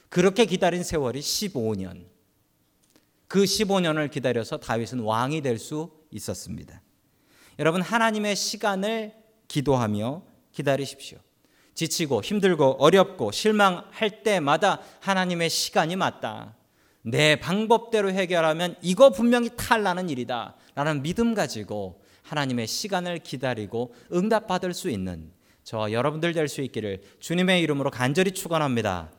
그렇게 0.09 0.45
기다린 0.45 0.83
세월이 0.83 1.21
15년. 1.21 2.10
그 3.31 3.43
15년을 3.45 4.11
기다려서 4.11 4.57
다윗은 4.57 4.99
왕이 4.99 5.39
될 5.41 5.57
수 5.57 5.89
있었습니다. 6.11 6.81
여러분 7.59 7.81
하나님의 7.81 8.35
시간을 8.35 9.13
기도하며 9.47 10.23
기다리십시오. 10.51 11.17
지치고 11.73 12.23
힘들고 12.23 12.75
어렵고 12.83 13.31
실망할 13.31 14.23
때마다 14.23 14.81
하나님의 14.99 15.49
시간이 15.49 15.95
맞다. 15.95 16.57
내 17.03 17.37
방법대로 17.37 18.11
해결하면 18.11 18.75
이거 18.81 19.11
분명히 19.11 19.49
탈나는 19.55 20.09
일이다. 20.09 20.57
라는 20.75 21.01
믿음 21.01 21.33
가지고 21.33 22.01
하나님의 22.23 22.67
시간을 22.67 23.19
기다리고 23.19 23.93
응답받을 24.11 24.73
수 24.73 24.89
있는 24.89 25.31
저와 25.63 25.93
여러분들 25.93 26.33
될 26.33 26.49
수 26.49 26.59
있기를 26.61 27.01
주님의 27.21 27.61
이름으로 27.61 27.91
간절히 27.91 28.31
축원합니다. 28.31 29.11